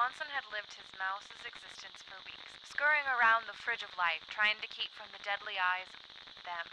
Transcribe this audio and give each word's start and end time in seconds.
Swanson 0.00 0.32
had 0.32 0.44
lived 0.50 0.72
his 0.72 0.88
mouse's 0.96 1.44
existence 1.44 2.00
for 2.08 2.16
weeks, 2.24 2.40
scurrying 2.64 3.04
around 3.20 3.44
the 3.46 3.52
fridge 3.52 3.82
of 3.82 3.90
life, 3.98 4.24
trying 4.30 4.56
to 4.62 4.68
keep 4.68 4.88
from 4.96 5.04
the 5.12 5.20
deadly 5.22 5.60
eyes 5.60 5.84
of 6.32 6.40
them. 6.48 6.64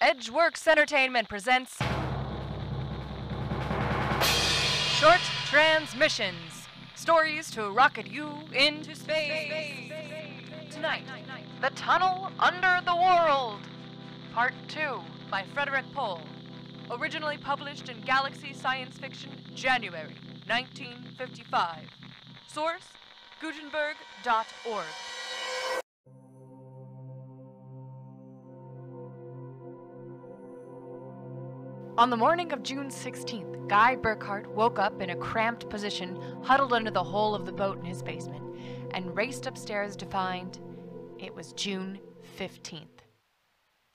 Edgeworks 0.00 0.64
Entertainment 0.68 1.28
presents 1.28 1.76
Short 4.94 5.18
Transmissions 5.46 6.68
Stories 6.94 7.50
to 7.50 7.68
rocket 7.68 8.06
you 8.06 8.30
into 8.52 8.94
space. 8.94 9.90
Tonight, 10.70 11.02
The 11.60 11.70
Tunnel 11.70 12.30
Under 12.38 12.80
the 12.86 12.94
World, 12.94 13.58
Part 14.32 14.54
2 14.68 15.00
by 15.32 15.42
Frederik 15.52 15.92
Pohl. 15.92 16.20
Originally 16.92 17.38
published 17.38 17.88
in 17.88 18.00
Galaxy 18.02 18.54
Science 18.54 18.96
Fiction, 18.96 19.32
January 19.56 20.14
1955. 20.46 21.97
Source 22.48 22.88
Gutenberg.org. 23.42 24.86
On 31.98 32.08
the 32.08 32.16
morning 32.16 32.52
of 32.52 32.62
June 32.62 32.88
16th, 32.88 33.68
Guy 33.68 33.96
Burkhart 33.96 34.46
woke 34.46 34.78
up 34.78 35.02
in 35.02 35.10
a 35.10 35.16
cramped 35.16 35.68
position, 35.68 36.18
huddled 36.42 36.72
under 36.72 36.90
the 36.90 37.04
hull 37.04 37.34
of 37.34 37.44
the 37.44 37.52
boat 37.52 37.80
in 37.80 37.84
his 37.84 38.02
basement, 38.02 38.42
and 38.92 39.14
raced 39.14 39.46
upstairs 39.46 39.94
to 39.96 40.06
find 40.06 40.58
it 41.18 41.34
was 41.34 41.52
June 41.52 41.98
15th. 42.38 43.00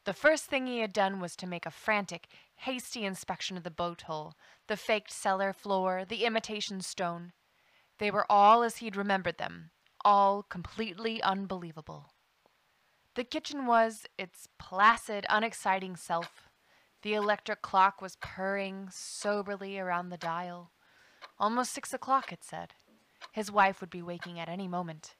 The 0.06 0.14
first 0.14 0.46
thing 0.46 0.68
he 0.68 0.82
had 0.82 0.94
done 0.94 1.20
was 1.20 1.36
to 1.38 1.48
make 1.48 1.66
a 1.66 1.72
frantic, 1.72 2.28
hasty 2.58 3.04
inspection 3.04 3.58
of 3.58 3.64
the 3.64 3.72
boat 3.72 4.04
hull, 4.04 4.36
the 4.68 4.78
faked 4.78 5.12
cellar 5.12 5.54
floor, 5.54 6.06
the 6.08 6.24
imitation 6.24 6.82
stone. 6.82 7.32
They 7.99 8.11
were 8.11 8.25
all 8.30 8.63
as 8.63 8.77
he'd 8.77 8.95
remembered 8.95 9.38
them, 9.38 9.72
all 10.03 10.44
completely 10.44 11.22
unbelievable. 11.22 12.13
The 13.16 13.23
kitchen 13.23 13.67
was 13.67 14.05
its 14.17 14.47
placid, 14.58 15.25
unexciting 15.30 15.95
self. 15.95 16.49
The 17.03 17.14
electric 17.14 17.61
clock 17.61 18.02
was 18.02 18.17
purring 18.17 18.89
soberly 18.91 19.77
around 19.77 20.09
the 20.09 20.17
dial. 20.17 20.71
Almost 21.38 21.73
six 21.73 21.94
o'clock, 21.94 22.31
it 22.31 22.44
said. 22.44 22.73
His 23.31 23.52
wife 23.52 23.81
would 23.81 23.89
be 23.89 24.02
waking 24.02 24.39
at 24.39 24.49
any 24.49 24.67
moment. 24.67 25.16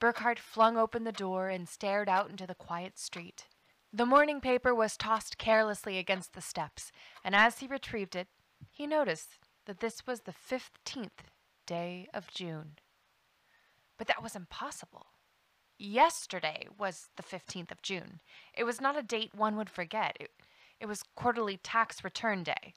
Burkhart 0.00 0.38
flung 0.38 0.76
open 0.76 1.04
the 1.04 1.12
door 1.12 1.48
and 1.48 1.68
stared 1.68 2.08
out 2.08 2.28
into 2.28 2.46
the 2.46 2.54
quiet 2.54 2.98
street. 2.98 3.46
The 3.92 4.04
morning 4.04 4.40
paper 4.40 4.74
was 4.74 4.96
tossed 4.96 5.38
carelessly 5.38 5.96
against 5.98 6.34
the 6.34 6.40
steps, 6.40 6.90
and 7.24 7.34
as 7.34 7.60
he 7.60 7.66
retrieved 7.66 8.16
it, 8.16 8.28
he 8.70 8.86
noticed 8.86 9.38
that 9.64 9.80
this 9.80 10.06
was 10.06 10.22
the 10.22 10.32
fifteenth 10.32 11.22
day 11.66 12.08
of 12.14 12.28
June. 12.32 12.78
But 13.98 14.06
that 14.06 14.22
was 14.22 14.36
impossible. 14.36 15.06
Yesterday 15.78 16.68
was 16.78 17.08
the 17.16 17.22
15th 17.22 17.70
of 17.70 17.82
June. 17.82 18.20
It 18.54 18.64
was 18.64 18.80
not 18.80 18.96
a 18.96 19.02
date 19.02 19.34
one 19.34 19.56
would 19.56 19.68
forget. 19.68 20.16
It, 20.18 20.30
it 20.80 20.86
was 20.86 21.02
quarterly 21.14 21.58
tax 21.58 22.02
return 22.02 22.42
day. 22.42 22.74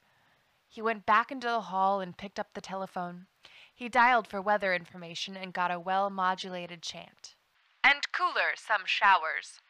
He 0.68 0.82
went 0.82 1.06
back 1.06 1.32
into 1.32 1.46
the 1.46 1.62
hall 1.62 2.00
and 2.00 2.16
picked 2.16 2.38
up 2.38 2.54
the 2.54 2.60
telephone. 2.60 3.26
He 3.74 3.88
dialed 3.88 4.28
for 4.28 4.40
weather 4.40 4.74
information 4.74 5.36
and 5.36 5.52
got 5.52 5.70
a 5.70 5.80
well 5.80 6.10
modulated 6.10 6.82
chant. 6.82 7.34
And 7.82 8.12
cooler, 8.12 8.52
some 8.54 8.82
showers. 8.84 9.60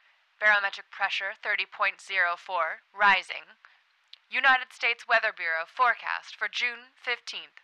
Barometric 0.40 0.90
pressure 0.90 1.32
30.04, 1.44 2.82
rising. 2.92 3.56
United 4.28 4.72
States 4.72 5.06
Weather 5.08 5.32
Bureau 5.36 5.64
forecast 5.66 6.36
for 6.36 6.48
June 6.48 6.94
15th. 7.06 7.62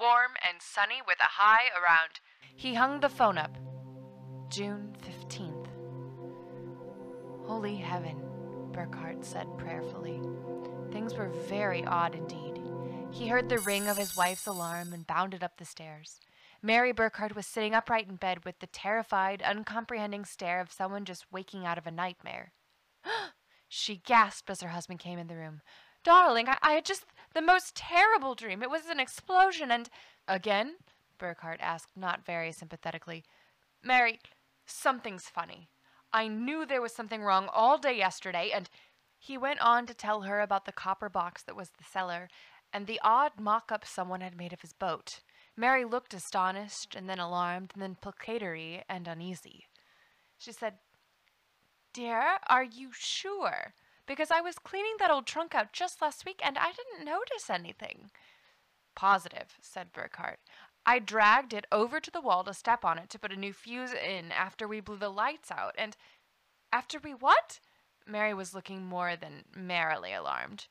Warm 0.00 0.32
and 0.48 0.62
sunny 0.62 1.02
with 1.06 1.18
a 1.20 1.24
high 1.24 1.66
around. 1.76 2.20
He 2.54 2.74
hung 2.74 3.00
the 3.00 3.08
phone 3.08 3.36
up. 3.36 3.56
June 4.48 4.94
15th. 5.04 5.66
Holy 7.44 7.76
heaven, 7.76 8.22
Burkhart 8.70 9.24
said 9.24 9.48
prayerfully. 9.58 10.20
Things 10.92 11.14
were 11.14 11.30
very 11.48 11.84
odd 11.84 12.14
indeed. 12.14 12.60
He 13.10 13.26
heard 13.26 13.48
the 13.48 13.58
ring 13.58 13.88
of 13.88 13.96
his 13.96 14.16
wife's 14.16 14.46
alarm 14.46 14.92
and 14.92 15.06
bounded 15.06 15.42
up 15.42 15.56
the 15.56 15.64
stairs. 15.64 16.20
Mary 16.62 16.92
Burkhart 16.92 17.34
was 17.34 17.46
sitting 17.46 17.74
upright 17.74 18.08
in 18.08 18.16
bed 18.16 18.44
with 18.44 18.60
the 18.60 18.66
terrified, 18.68 19.42
uncomprehending 19.44 20.24
stare 20.24 20.60
of 20.60 20.70
someone 20.70 21.04
just 21.04 21.26
waking 21.32 21.66
out 21.66 21.78
of 21.78 21.86
a 21.86 21.90
nightmare. 21.90 22.52
she 23.68 23.96
gasped 23.96 24.48
as 24.48 24.60
her 24.60 24.68
husband 24.68 25.00
came 25.00 25.18
in 25.18 25.26
the 25.26 25.36
room. 25.36 25.60
Darling, 26.04 26.48
I, 26.48 26.58
I 26.62 26.72
had 26.72 26.84
just 26.84 27.04
the 27.34 27.42
most 27.42 27.74
terrible 27.74 28.34
dream. 28.34 28.62
It 28.62 28.70
was 28.70 28.86
an 28.86 29.00
explosion 29.00 29.70
and. 29.70 29.88
Again? 30.26 30.76
Burkhart 31.18 31.58
asked, 31.60 31.96
not 31.96 32.24
very 32.24 32.52
sympathetically. 32.52 33.24
Mary, 33.82 34.20
something's 34.66 35.28
funny. 35.28 35.68
I 36.12 36.28
knew 36.28 36.64
there 36.64 36.82
was 36.82 36.92
something 36.92 37.22
wrong 37.22 37.48
all 37.52 37.78
day 37.78 37.96
yesterday, 37.96 38.50
and. 38.54 38.68
He 39.20 39.36
went 39.36 39.58
on 39.60 39.84
to 39.86 39.94
tell 39.94 40.22
her 40.22 40.40
about 40.40 40.64
the 40.64 40.70
copper 40.70 41.08
box 41.08 41.42
that 41.42 41.56
was 41.56 41.70
the 41.70 41.82
cellar, 41.82 42.28
and 42.72 42.86
the 42.86 43.00
odd 43.02 43.32
mock 43.40 43.72
up 43.72 43.84
someone 43.84 44.20
had 44.20 44.36
made 44.36 44.52
of 44.52 44.60
his 44.60 44.72
boat. 44.72 45.22
Mary 45.56 45.84
looked 45.84 46.14
astonished, 46.14 46.94
and 46.94 47.10
then 47.10 47.18
alarmed, 47.18 47.72
and 47.74 47.82
then 47.82 47.96
placatory 48.00 48.82
and 48.88 49.08
uneasy. 49.08 49.66
She 50.38 50.52
said, 50.52 50.74
Dear, 51.92 52.38
are 52.46 52.62
you 52.62 52.90
sure? 52.92 53.74
Because 54.08 54.32
I 54.32 54.40
was 54.40 54.58
cleaning 54.58 54.96
that 54.98 55.10
old 55.10 55.26
trunk 55.26 55.54
out 55.54 55.72
just 55.72 56.02
last 56.02 56.24
week 56.24 56.40
and 56.42 56.58
I 56.58 56.72
didn't 56.72 57.06
notice 57.06 57.48
anything. 57.48 58.10
Positive, 58.96 59.56
said 59.60 59.92
Burkhart. 59.92 60.38
I 60.84 60.98
dragged 60.98 61.52
it 61.52 61.66
over 61.70 62.00
to 62.00 62.10
the 62.10 62.20
wall 62.20 62.42
to 62.44 62.54
step 62.54 62.84
on 62.84 62.98
it 62.98 63.10
to 63.10 63.18
put 63.18 63.30
a 63.30 63.36
new 63.36 63.52
fuse 63.52 63.92
in 63.92 64.32
after 64.32 64.66
we 64.66 64.80
blew 64.80 64.96
the 64.96 65.10
lights 65.10 65.50
out, 65.50 65.74
and 65.76 65.96
after 66.72 66.98
we 66.98 67.12
what? 67.12 67.60
Mary 68.06 68.32
was 68.32 68.54
looking 68.54 68.86
more 68.86 69.14
than 69.14 69.44
merrily 69.54 70.14
alarmed. 70.14 70.66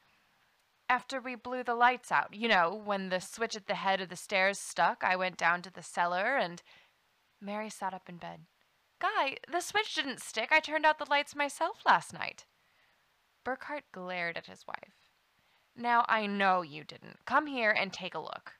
After 0.89 1.21
we 1.21 1.35
blew 1.35 1.63
the 1.63 1.75
lights 1.75 2.11
out, 2.11 2.33
you 2.33 2.47
know, 2.47 2.73
when 2.83 3.09
the 3.09 3.21
switch 3.21 3.55
at 3.55 3.67
the 3.67 3.75
head 3.75 4.01
of 4.01 4.09
the 4.09 4.15
stairs 4.15 4.57
stuck, 4.57 5.03
I 5.03 5.15
went 5.15 5.37
down 5.37 5.61
to 5.61 5.71
the 5.71 5.83
cellar 5.83 6.35
and. 6.35 6.63
Mary 7.39 7.69
sat 7.69 7.93
up 7.93 8.09
in 8.09 8.17
bed. 8.17 8.41
Guy, 8.99 9.37
the 9.51 9.61
switch 9.61 9.93
didn't 9.93 10.23
stick. 10.23 10.49
I 10.51 10.59
turned 10.59 10.87
out 10.87 10.97
the 10.97 11.05
lights 11.07 11.35
myself 11.35 11.83
last 11.85 12.11
night. 12.11 12.45
Burkhart 13.47 13.83
glared 13.93 14.35
at 14.35 14.47
his 14.47 14.67
wife. 14.67 15.09
Now 15.73 16.03
I 16.09 16.27
know 16.27 16.63
you 16.63 16.83
didn't. 16.83 17.19
Come 17.23 17.47
here 17.47 17.71
and 17.71 17.93
take 17.93 18.13
a 18.13 18.19
look. 18.19 18.55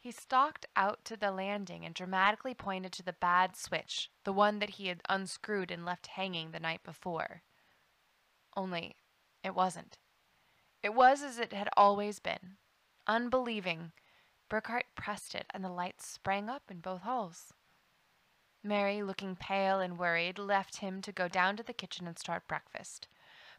He 0.00 0.10
stalked 0.10 0.64
out 0.74 1.04
to 1.04 1.18
the 1.18 1.30
landing 1.30 1.84
and 1.84 1.94
dramatically 1.94 2.54
pointed 2.54 2.92
to 2.92 3.02
the 3.02 3.12
bad 3.12 3.56
switch, 3.56 4.10
the 4.24 4.32
one 4.32 4.58
that 4.60 4.70
he 4.70 4.86
had 4.86 5.02
unscrewed 5.06 5.70
and 5.70 5.84
left 5.84 6.06
hanging 6.06 6.50
the 6.50 6.60
night 6.60 6.82
before. 6.82 7.42
Only 8.56 8.96
it 9.44 9.54
wasn't. 9.54 9.98
It 10.82 10.94
was 10.94 11.22
as 11.22 11.38
it 11.38 11.52
had 11.52 11.68
always 11.76 12.18
been. 12.18 12.56
Unbelieving, 13.06 13.92
Burkhart 14.48 14.84
pressed 14.94 15.34
it, 15.34 15.44
and 15.52 15.62
the 15.62 15.68
lights 15.68 16.06
sprang 16.06 16.48
up 16.48 16.70
in 16.70 16.80
both 16.80 17.02
halls. 17.02 17.52
Mary, 18.64 19.02
looking 19.02 19.36
pale 19.36 19.78
and 19.78 19.98
worried, 19.98 20.38
left 20.38 20.76
him 20.76 21.02
to 21.02 21.12
go 21.12 21.28
down 21.28 21.54
to 21.58 21.62
the 21.62 21.74
kitchen 21.74 22.06
and 22.06 22.18
start 22.18 22.48
breakfast. 22.48 23.08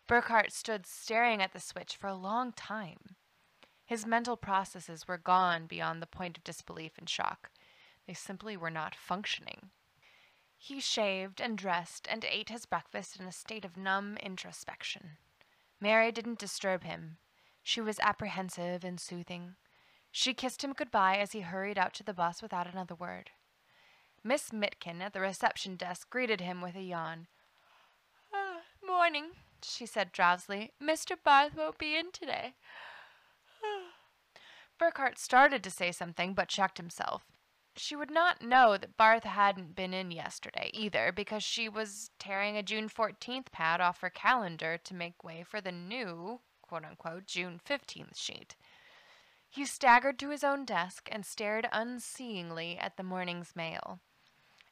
Burkhart 0.08 0.52
stood 0.52 0.86
staring 0.86 1.42
at 1.42 1.54
the 1.54 1.60
switch 1.60 1.96
for 1.96 2.08
a 2.08 2.16
long 2.16 2.52
time. 2.52 3.16
His 3.86 4.06
mental 4.06 4.38
processes 4.38 5.08
were 5.08 5.18
gone 5.18 5.66
beyond 5.66 6.02
the 6.02 6.08
point 6.08 6.38
of 6.38 6.44
disbelief 6.44 6.94
and 6.98 7.10
shock. 7.10 7.52
They 8.08 8.14
simply 8.14 8.58
were 8.58 8.70
not 8.70 8.96
functioning. 8.96 9.70
He 10.58 10.80
shaved 10.80 11.42
and 11.42 11.58
dressed 11.58 12.08
and 12.10 12.26
ate 12.26 12.50
his 12.50 12.66
breakfast 12.66 13.20
in 13.20 13.26
a 13.26 13.32
state 13.32 13.66
of 13.66 13.78
numb 13.78 14.18
introspection. 14.18 15.18
Mary 15.80 16.12
didn't 16.12 16.40
disturb 16.40 16.84
him. 16.84 17.18
She 17.62 17.82
was 17.82 18.00
apprehensive 18.00 18.84
and 18.84 19.00
soothing. 19.00 19.56
She 20.12 20.34
kissed 20.34 20.64
him 20.64 20.74
goodbye 20.74 21.18
as 21.18 21.32
he 21.32 21.42
hurried 21.42 21.78
out 21.78 21.94
to 21.96 22.04
the 22.04 22.14
bus 22.14 22.42
without 22.42 22.68
another 22.68 22.96
word. 22.96 23.32
Miss 24.24 24.52
Mitkin 24.52 25.02
at 25.02 25.14
the 25.14 25.20
reception 25.20 25.76
desk 25.76 26.10
greeted 26.10 26.40
him 26.40 26.62
with 26.62 26.76
a 26.76 26.82
yawn. 26.82 27.28
Ah, 28.34 28.62
morning, 28.86 29.32
she 29.64 29.86
said 29.86 30.12
drowsily. 30.12 30.72
Mr. 30.82 31.16
Barth 31.22 31.56
won't 31.56 31.78
be 31.78 31.96
in 31.96 32.12
today. 32.12 32.56
Burkhart 34.80 35.18
started 35.18 35.64
to 35.64 35.72
say 35.72 35.92
something, 35.92 36.34
but 36.34 36.48
checked 36.48 36.78
himself. 36.78 37.24
She 37.76 37.96
would 37.96 38.12
not 38.12 38.42
know 38.42 38.78
that 38.78 38.98
Barth 38.98 39.24
hadn't 39.24 39.76
been 39.76 39.94
in 39.94 40.12
yesterday 40.12 40.70
either, 40.74 41.12
because 41.12 41.44
she 41.44 41.68
was 41.68 42.12
tearing 42.20 42.56
a 42.56 42.64
June 42.64 42.88
14th 42.88 43.52
pad 43.52 43.82
off 43.82 44.02
her 44.02 44.10
calendar 44.10 44.78
to 44.78 44.94
make 44.94 45.24
way 45.24 45.44
for 45.44 45.60
the 45.60 45.72
new, 45.72 46.42
quote 46.62 46.86
unquote, 46.86 47.26
June 47.26 47.60
15th 47.68 48.18
sheet. 48.18 48.56
He 49.50 49.66
staggered 49.66 50.20
to 50.20 50.30
his 50.30 50.44
own 50.44 50.66
desk 50.66 51.10
and 51.12 51.26
stared 51.26 51.68
unseeingly 51.72 52.78
at 52.80 52.98
the 52.98 53.04
morning's 53.04 53.56
mail. 53.56 54.00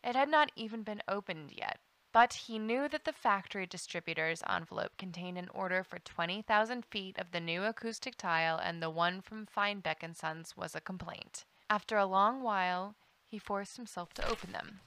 It 0.03 0.15
had 0.15 0.29
not 0.29 0.51
even 0.55 0.83
been 0.83 1.03
opened 1.07 1.51
yet, 1.51 1.79
but 2.13 2.33
he 2.33 2.59
knew 2.59 2.87
that 2.89 3.05
the 3.05 3.13
factory 3.13 3.65
distributor's 3.65 4.43
envelope 4.49 4.97
contained 4.97 5.37
an 5.37 5.49
order 5.53 5.83
for 5.83 5.99
20,000 5.99 6.85
feet 6.85 7.17
of 7.17 7.31
the 7.31 7.39
new 7.39 7.63
acoustic 7.63 8.17
tile, 8.17 8.57
and 8.57 8.81
the 8.81 8.89
one 8.89 9.21
from 9.21 9.45
Feinbeck 9.45 10.03
Sons 10.15 10.55
was 10.57 10.75
a 10.75 10.81
complaint. 10.81 11.45
After 11.69 11.97
a 11.97 12.05
long 12.05 12.43
while, 12.43 12.95
He 13.25 13.39
forced 13.39 13.77
himself 13.77 14.13
to 14.15 14.29
open 14.29 14.51
them. 14.51 14.81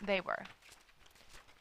They 0.00 0.20
were. 0.20 0.44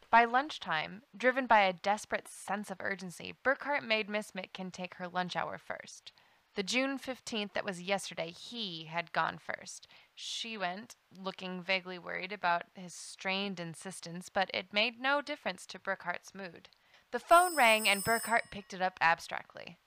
By 0.09 0.25
lunchtime, 0.25 1.03
driven 1.15 1.45
by 1.45 1.61
a 1.61 1.71
desperate 1.71 2.27
sense 2.27 2.69
of 2.69 2.81
urgency, 2.81 3.33
Burkhart 3.45 3.81
made 3.81 4.09
Miss 4.09 4.31
Mitkin 4.35 4.69
take 4.69 4.95
her 4.95 5.07
lunch 5.07 5.37
hour 5.37 5.57
first. 5.57 6.11
The 6.55 6.63
June 6.63 6.99
15th 6.99 7.53
that 7.53 7.63
was 7.63 7.81
yesterday, 7.81 8.31
he 8.31 8.89
had 8.91 9.13
gone 9.13 9.37
first. 9.37 9.87
She 10.23 10.55
went, 10.55 10.97
looking 11.17 11.63
vaguely 11.63 11.97
worried 11.97 12.31
about 12.31 12.65
his 12.75 12.93
strained 12.93 13.59
insistence, 13.59 14.29
but 14.29 14.51
it 14.53 14.71
made 14.71 14.99
no 14.99 15.19
difference 15.19 15.65
to 15.65 15.79
Burkhart's 15.79 16.35
mood. 16.35 16.69
The 17.09 17.17
phone 17.17 17.55
rang 17.55 17.89
and 17.89 18.03
Burkhart 18.03 18.51
picked 18.51 18.71
it 18.71 18.83
up 18.83 18.99
abstractly. 19.01 19.79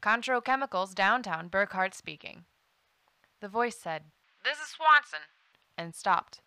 Contro 0.00 0.40
Chemicals, 0.40 0.94
downtown, 0.94 1.50
Burkhart 1.50 1.92
speaking. 1.92 2.46
The 3.40 3.48
voice 3.48 3.76
said, 3.76 4.04
This 4.42 4.56
is 4.58 4.68
Swanson. 4.68 5.28
and 5.76 5.94
stopped. 5.94 6.40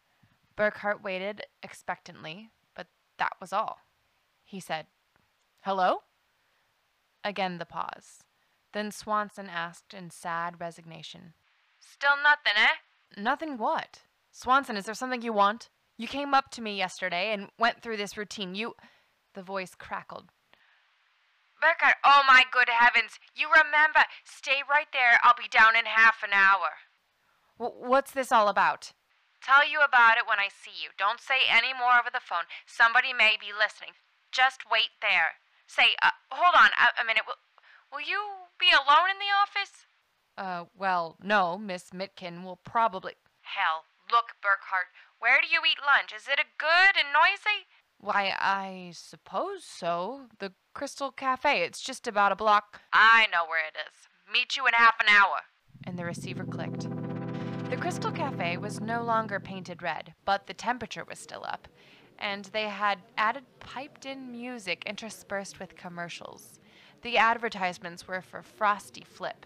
Burkhart 0.57 1.03
waited 1.03 1.45
expectantly, 1.61 2.49
but 2.75 2.87
that 3.19 3.33
was 3.39 3.53
all. 3.53 3.81
He 4.43 4.59
said, 4.59 4.87
Hello? 5.61 6.01
Again 7.23 7.59
the 7.59 7.65
pause. 7.65 8.23
Then 8.73 8.89
Swanson 8.91 9.49
asked 9.49 9.93
in 9.93 10.09
sad 10.09 10.59
resignation, 10.59 11.35
Still 11.79 12.17
nothing, 12.23 12.53
eh? 12.55 12.77
Nothing 13.17 13.57
what? 13.57 14.01
Swanson, 14.31 14.77
is 14.77 14.85
there 14.85 14.93
something 14.93 15.21
you 15.21 15.33
want? 15.33 15.69
You 15.97 16.07
came 16.07 16.33
up 16.33 16.49
to 16.51 16.61
me 16.61 16.77
yesterday 16.77 17.33
and 17.33 17.49
went 17.57 17.81
through 17.81 17.97
this 17.97 18.17
routine. 18.17 18.55
You. 18.55 18.75
The 19.33 19.43
voice 19.43 19.75
crackled. 19.75 20.31
Burkhart, 21.61 21.99
oh 22.05 22.23
my 22.25 22.43
good 22.51 22.69
heavens. 22.69 23.19
You 23.35 23.47
remember. 23.49 24.07
Stay 24.23 24.63
right 24.69 24.87
there. 24.93 25.19
I'll 25.23 25.35
be 25.35 25.51
down 25.51 25.75
in 25.75 25.85
half 25.85 26.23
an 26.23 26.31
hour. 26.31 26.87
W- 27.59 27.75
what's 27.83 28.11
this 28.11 28.31
all 28.31 28.47
about? 28.47 28.93
Tell 29.43 29.67
you 29.67 29.83
about 29.83 30.15
it 30.15 30.27
when 30.27 30.39
I 30.39 30.47
see 30.47 30.71
you. 30.71 30.95
Don't 30.97 31.19
say 31.19 31.47
any 31.51 31.75
more 31.75 31.99
over 31.99 32.11
the 32.11 32.23
phone. 32.23 32.47
Somebody 32.65 33.11
may 33.11 33.35
be 33.35 33.51
listening. 33.51 33.99
Just 34.31 34.63
wait 34.71 34.95
there. 35.03 35.43
Say, 35.67 35.99
uh, 35.99 36.15
hold 36.31 36.55
on 36.55 36.71
a, 36.79 37.03
a 37.03 37.05
minute. 37.05 37.27
Will, 37.27 37.39
will 37.91 38.03
you 38.03 38.47
be 38.59 38.71
alone 38.71 39.11
in 39.11 39.19
the 39.19 39.31
office? 39.31 39.83
Uh, 40.39 40.63
well, 40.77 41.17
no, 41.21 41.57
Miss 41.57 41.91
Mitkin 41.91 42.45
will 42.45 42.59
probably. 42.63 43.13
Hell, 43.41 43.83
look, 44.09 44.35
Burkhart. 44.41 44.87
Where 45.19 45.41
do 45.41 45.47
you 45.47 45.59
eat 45.69 45.79
lunch? 45.85 46.13
Is 46.15 46.29
it 46.31 46.39
a 46.39 46.47
good 46.57 46.95
and 46.97 47.09
noisy? 47.13 47.65
Why, 47.99 48.33
I 48.39 48.93
suppose 48.95 49.65
so. 49.65 50.27
The 50.39 50.53
Crystal 50.73 51.11
Cafe. 51.11 51.61
It's 51.61 51.81
just 51.81 52.07
about 52.07 52.31
a 52.31 52.37
block. 52.37 52.79
I 52.93 53.27
know 53.33 53.45
where 53.49 53.67
it 53.67 53.75
is. 53.75 54.07
Meet 54.31 54.55
you 54.55 54.65
in 54.65 54.73
half 54.73 54.95
an 55.01 55.13
hour. 55.13 55.39
And 55.85 55.99
the 55.99 56.05
receiver 56.05 56.45
clicked. 56.45 56.87
The 57.69 57.75
Crystal 57.77 58.11
Cafe 58.11 58.55
was 58.55 58.79
no 58.79 59.03
longer 59.03 59.41
painted 59.41 59.83
red, 59.83 60.13
but 60.23 60.47
the 60.47 60.53
temperature 60.53 61.03
was 61.03 61.19
still 61.19 61.43
up, 61.45 61.67
and 62.17 62.45
they 62.45 62.69
had 62.69 62.99
added 63.17 63.43
piped 63.59 64.05
in 64.05 64.31
music 64.31 64.83
interspersed 64.85 65.59
with 65.59 65.75
commercials. 65.75 66.59
The 67.01 67.17
advertisements 67.17 68.07
were 68.07 68.21
for 68.21 68.41
Frosty 68.41 69.03
Flip, 69.03 69.45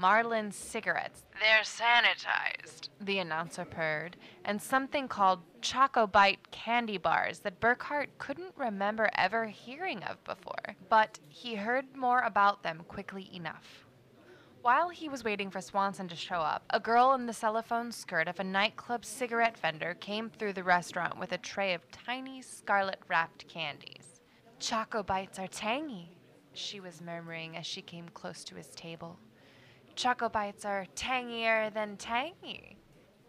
Marlin 0.00 0.50
cigarettes, 0.50 1.24
They're 1.38 1.60
sanitized. 1.60 2.88
the 2.98 3.18
announcer 3.18 3.66
purred, 3.66 4.16
and 4.46 4.60
something 4.62 5.08
called 5.08 5.40
Choco 5.60 6.06
Bite 6.06 6.50
candy 6.50 6.96
bars 6.96 7.40
that 7.40 7.60
Burkhart 7.60 8.06
couldn't 8.16 8.54
remember 8.56 9.10
ever 9.14 9.48
hearing 9.48 10.02
of 10.04 10.24
before. 10.24 10.74
But 10.88 11.18
he 11.28 11.56
heard 11.56 11.94
more 11.94 12.20
about 12.20 12.62
them 12.62 12.84
quickly 12.88 13.28
enough. 13.34 13.84
While 14.62 14.88
he 14.88 15.10
was 15.10 15.22
waiting 15.22 15.50
for 15.50 15.60
Swanson 15.60 16.08
to 16.08 16.16
show 16.16 16.40
up, 16.40 16.64
a 16.70 16.80
girl 16.80 17.12
in 17.12 17.26
the 17.26 17.34
cellophane 17.34 17.92
skirt 17.92 18.26
of 18.26 18.40
a 18.40 18.44
nightclub 18.44 19.04
cigarette 19.04 19.58
vendor 19.58 19.94
came 20.00 20.30
through 20.30 20.54
the 20.54 20.64
restaurant 20.64 21.18
with 21.18 21.32
a 21.32 21.38
tray 21.38 21.74
of 21.74 21.90
tiny 21.90 22.40
scarlet 22.40 23.00
wrapped 23.06 23.48
candies. 23.48 24.22
Choco 24.58 25.02
Bites 25.02 25.38
are 25.38 25.46
tangy, 25.46 26.16
she 26.54 26.80
was 26.80 27.02
murmuring 27.02 27.54
as 27.54 27.66
she 27.66 27.82
came 27.82 28.08
close 28.08 28.44
to 28.44 28.54
his 28.54 28.68
table. 28.68 29.18
Choco 30.00 30.30
Bites 30.30 30.64
are 30.64 30.86
tangier 30.94 31.68
than 31.68 31.98
tangy. 31.98 32.78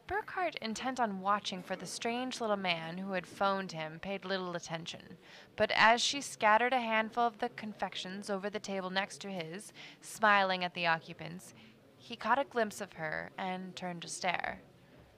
Burkhart, 0.07 0.56
intent 0.62 1.01
on 1.01 1.19
watching 1.19 1.62
for 1.62 1.75
the 1.75 1.85
strange 1.85 2.39
little 2.39 2.56
man 2.56 2.97
who 2.97 3.12
had 3.12 3.27
phoned 3.27 3.73
him, 3.73 4.00
paid 4.00 4.23
little 4.23 4.56
attention. 4.56 5.18
But 5.57 5.73
as 5.75 6.00
she 6.00 6.21
scattered 6.21 6.71
a 6.71 6.79
handful 6.79 7.27
of 7.27 7.39
the 7.39 7.50
confections 7.50 8.29
over 8.29 8.50
the 8.50 8.57
table 8.57 8.89
next 8.89 9.18
to 9.18 9.27
his, 9.27 9.73
smiling 10.00 10.63
at 10.63 10.73
the 10.73 10.88
occupants, 10.88 11.53
he 11.97 12.15
caught 12.15 12.39
a 12.39 12.45
glimpse 12.45 12.79
of 12.79 12.94
her 12.94 13.31
and 13.38 13.75
turned 13.75 14.03
to 14.03 14.07
stare. 14.07 14.62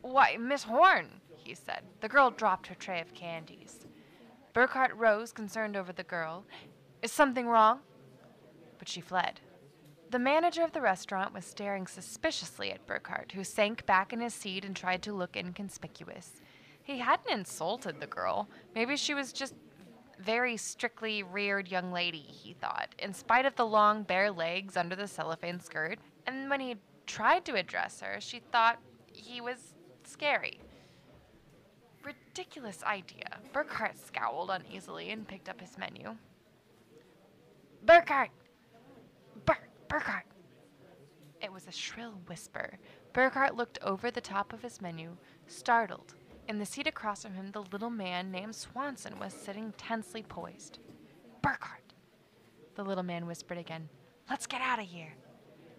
Why, 0.02 0.38
Miss 0.40 0.64
Horn, 0.64 1.22
he 1.36 1.54
said. 1.54 1.84
The 2.02 2.10
girl 2.10 2.32
dropped 2.32 2.66
her 2.66 2.76
tray 2.76 3.00
of 3.00 3.14
candies. 3.14 3.86
Burkhart 4.56 4.94
rose, 4.96 5.32
concerned 5.32 5.78
over 5.78 5.94
the 5.94 6.02
girl. 6.02 6.46
Is 7.04 7.12
something 7.12 7.46
wrong? 7.46 7.82
But 8.80 8.90
she 8.90 9.02
fled. 9.02 9.40
The 10.14 10.20
manager 10.20 10.62
of 10.62 10.74
the 10.74 10.80
restaurant 10.80 11.34
was 11.34 11.44
staring 11.44 11.88
suspiciously 11.88 12.72
at 12.72 12.86
Burkhart, 12.86 13.32
who 13.32 13.44
sank 13.44 13.84
back 13.88 14.14
in 14.14 14.22
his 14.22 14.36
seat 14.36 14.64
and 14.64 14.76
tried 14.76 15.02
to 15.02 15.12
look 15.12 15.36
inconspicuous. 15.36 16.34
He 16.84 17.00
hadn't 17.00 17.34
insulted 17.34 18.00
the 18.00 18.06
girl. 18.06 18.48
Maybe 18.76 18.96
she 18.96 19.16
was 19.16 19.34
just 19.34 19.56
a 20.20 20.22
very 20.22 20.56
strictly 20.56 21.24
reared 21.24 21.68
young 21.68 21.92
lady, 21.92 22.20
he 22.20 22.54
thought, 22.54 22.90
in 23.00 23.16
spite 23.16 23.48
of 23.48 23.56
the 23.56 23.66
long 23.66 24.04
bare 24.04 24.30
legs 24.30 24.78
under 24.78 24.96
the 24.96 25.08
cellophane 25.08 25.60
skirt. 25.60 25.98
And 26.28 26.48
when 26.48 26.60
he 26.60 26.76
tried 27.08 27.44
to 27.46 27.56
address 27.56 28.00
her, 28.02 28.22
she 28.22 28.38
thought 28.52 28.78
he 29.12 29.42
was 29.42 29.74
scary. 30.04 30.60
Ridiculous 32.04 32.84
idea. 32.84 33.40
Burkhart 33.52 33.98
scowled 33.98 34.52
uneasily 34.52 35.10
and 35.10 35.28
picked 35.28 35.50
up 35.50 35.60
his 35.60 35.76
menu. 35.76 36.18
Burkhart! 37.84 38.30
Bur- 39.94 40.00
Burkhart! 40.00 40.24
It 41.40 41.54
was 41.54 41.68
a 41.68 41.72
shrill 41.72 42.20
whisper. 42.28 42.80
Burkhart 43.14 43.56
looked 43.56 43.78
over 43.84 44.10
the 44.10 44.22
top 44.22 44.52
of 44.52 44.64
his 44.64 44.82
menu, 44.82 45.18
startled. 45.46 46.16
In 46.48 46.58
the 46.58 46.66
seat 46.66 46.88
across 46.88 47.22
from 47.22 47.36
him, 47.36 47.52
the 47.52 47.62
little 47.62 47.92
man 47.92 48.32
named 48.32 48.56
Swanson 48.56 49.20
was 49.20 49.36
sitting 49.36 49.72
tensely 49.78 50.24
poised. 50.24 50.80
Burkhart! 51.44 51.94
The 52.74 52.84
little 52.84 53.04
man 53.04 53.28
whispered 53.28 53.60
again. 53.60 53.88
Let's 54.28 54.48
get 54.48 54.62
out 54.62 54.80
of 54.80 54.86
here. 54.86 55.14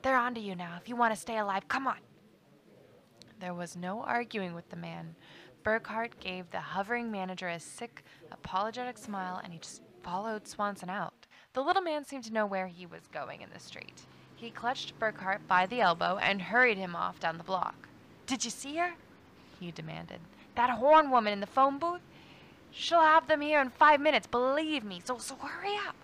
They're 0.03 0.17
onto 0.17 0.41
you 0.41 0.55
now. 0.55 0.79
If 0.81 0.89
you 0.89 0.95
want 0.95 1.13
to 1.13 1.21
stay 1.21 1.39
alive, 1.39 1.67
come 1.67 1.89
on. 1.89 1.99
There 3.41 3.53
was 3.53 3.75
no 3.75 4.01
arguing 4.03 4.55
with 4.55 4.71
the 4.71 4.77
man. 4.77 5.17
Burkhart 5.65 6.21
gave 6.21 6.49
the 6.51 6.61
hovering 6.61 7.11
manager 7.11 7.49
a 7.49 7.59
sick, 7.59 8.05
apologetic 8.31 8.97
smile, 8.97 9.41
and 9.43 9.53
he 9.53 9.59
just 9.59 9.83
followed 10.05 10.47
Swanson 10.47 10.89
out. 10.89 11.24
The 11.55 11.63
little 11.63 11.83
man 11.83 12.05
seemed 12.05 12.25
to 12.25 12.33
know 12.33 12.47
where 12.47 12.67
he 12.67 12.85
was 12.85 13.07
going 13.13 13.41
in 13.41 13.49
the 13.55 13.61
street. 13.61 14.03
He 14.35 14.51
clutched 14.51 14.99
Burkhart 14.99 15.47
by 15.47 15.67
the 15.67 15.81
elbow 15.81 16.19
and 16.21 16.43
hurried 16.43 16.79
him 16.79 16.97
off 16.97 17.21
down 17.21 17.39
the 17.39 17.45
block. 17.45 17.89
Did 18.27 18.45
you 18.45 18.51
see 18.51 18.77
her? 18.77 18.95
he 19.61 19.71
demanded. 19.71 20.19
That 20.57 20.71
horn 20.71 21.13
woman 21.13 21.33
in 21.33 21.39
the 21.39 21.47
phone 21.47 21.79
booth? 21.79 22.01
She'll 22.73 23.01
have 23.01 23.29
them 23.29 23.41
here 23.41 23.61
in 23.61 23.71
five 23.71 24.01
minutes, 24.01 24.27
believe 24.27 24.83
me, 24.83 25.01
so, 25.05 25.19
so 25.19 25.37
hurry 25.37 25.77
up. 25.77 25.95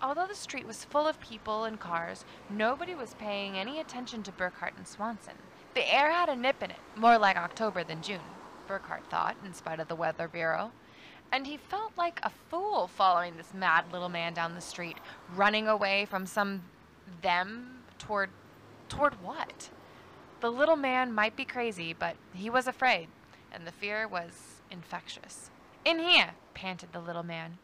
Although 0.00 0.28
the 0.28 0.34
street 0.36 0.66
was 0.66 0.84
full 0.84 1.08
of 1.08 1.18
people 1.18 1.64
and 1.64 1.80
cars, 1.80 2.24
nobody 2.48 2.94
was 2.94 3.14
paying 3.14 3.58
any 3.58 3.80
attention 3.80 4.22
to 4.22 4.32
Burkhart 4.32 4.76
and 4.76 4.86
Swanson. 4.86 5.34
The 5.74 5.92
air 5.92 6.12
had 6.12 6.28
a 6.28 6.36
nip 6.36 6.62
in 6.62 6.70
it, 6.70 6.78
more 6.94 7.18
like 7.18 7.36
October 7.36 7.82
than 7.82 8.00
June, 8.00 8.20
Burkhart 8.68 9.04
thought, 9.10 9.36
in 9.44 9.54
spite 9.54 9.80
of 9.80 9.88
the 9.88 9.96
Weather 9.96 10.28
Bureau. 10.28 10.70
And 11.32 11.46
he 11.46 11.56
felt 11.56 11.92
like 11.96 12.20
a 12.22 12.30
fool 12.30 12.86
following 12.86 13.36
this 13.36 13.52
mad 13.52 13.92
little 13.92 14.08
man 14.08 14.32
down 14.32 14.54
the 14.54 14.60
street, 14.60 14.96
running 15.34 15.68
away 15.68 16.06
from 16.06 16.26
some 16.26 16.62
them 17.22 17.82
toward 17.98 18.30
toward 18.88 19.22
what? 19.22 19.70
The 20.40 20.50
little 20.50 20.76
man 20.76 21.12
might 21.12 21.36
be 21.36 21.44
crazy, 21.44 21.92
but 21.92 22.16
he 22.32 22.48
was 22.48 22.66
afraid, 22.66 23.08
and 23.50 23.66
the 23.66 23.72
fear 23.72 24.06
was 24.06 24.62
infectious. 24.70 25.50
In 25.84 25.98
here, 25.98 26.32
panted 26.54 26.92
the 26.92 27.00
little 27.00 27.22
man. 27.22 27.58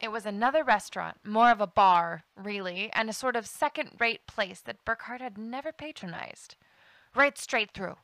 It 0.00 0.10
was 0.10 0.26
another 0.26 0.64
restaurant, 0.64 1.18
more 1.24 1.50
of 1.50 1.60
a 1.60 1.66
bar, 1.66 2.24
really, 2.36 2.90
and 2.92 3.08
a 3.08 3.12
sort 3.12 3.36
of 3.36 3.46
second 3.46 3.90
rate 4.00 4.26
place 4.26 4.60
that 4.60 4.84
Burkhart 4.84 5.20
had 5.20 5.38
never 5.38 5.70
patronized. 5.70 6.56
Right 7.14 7.38
straight 7.38 7.70
through, 7.72 7.96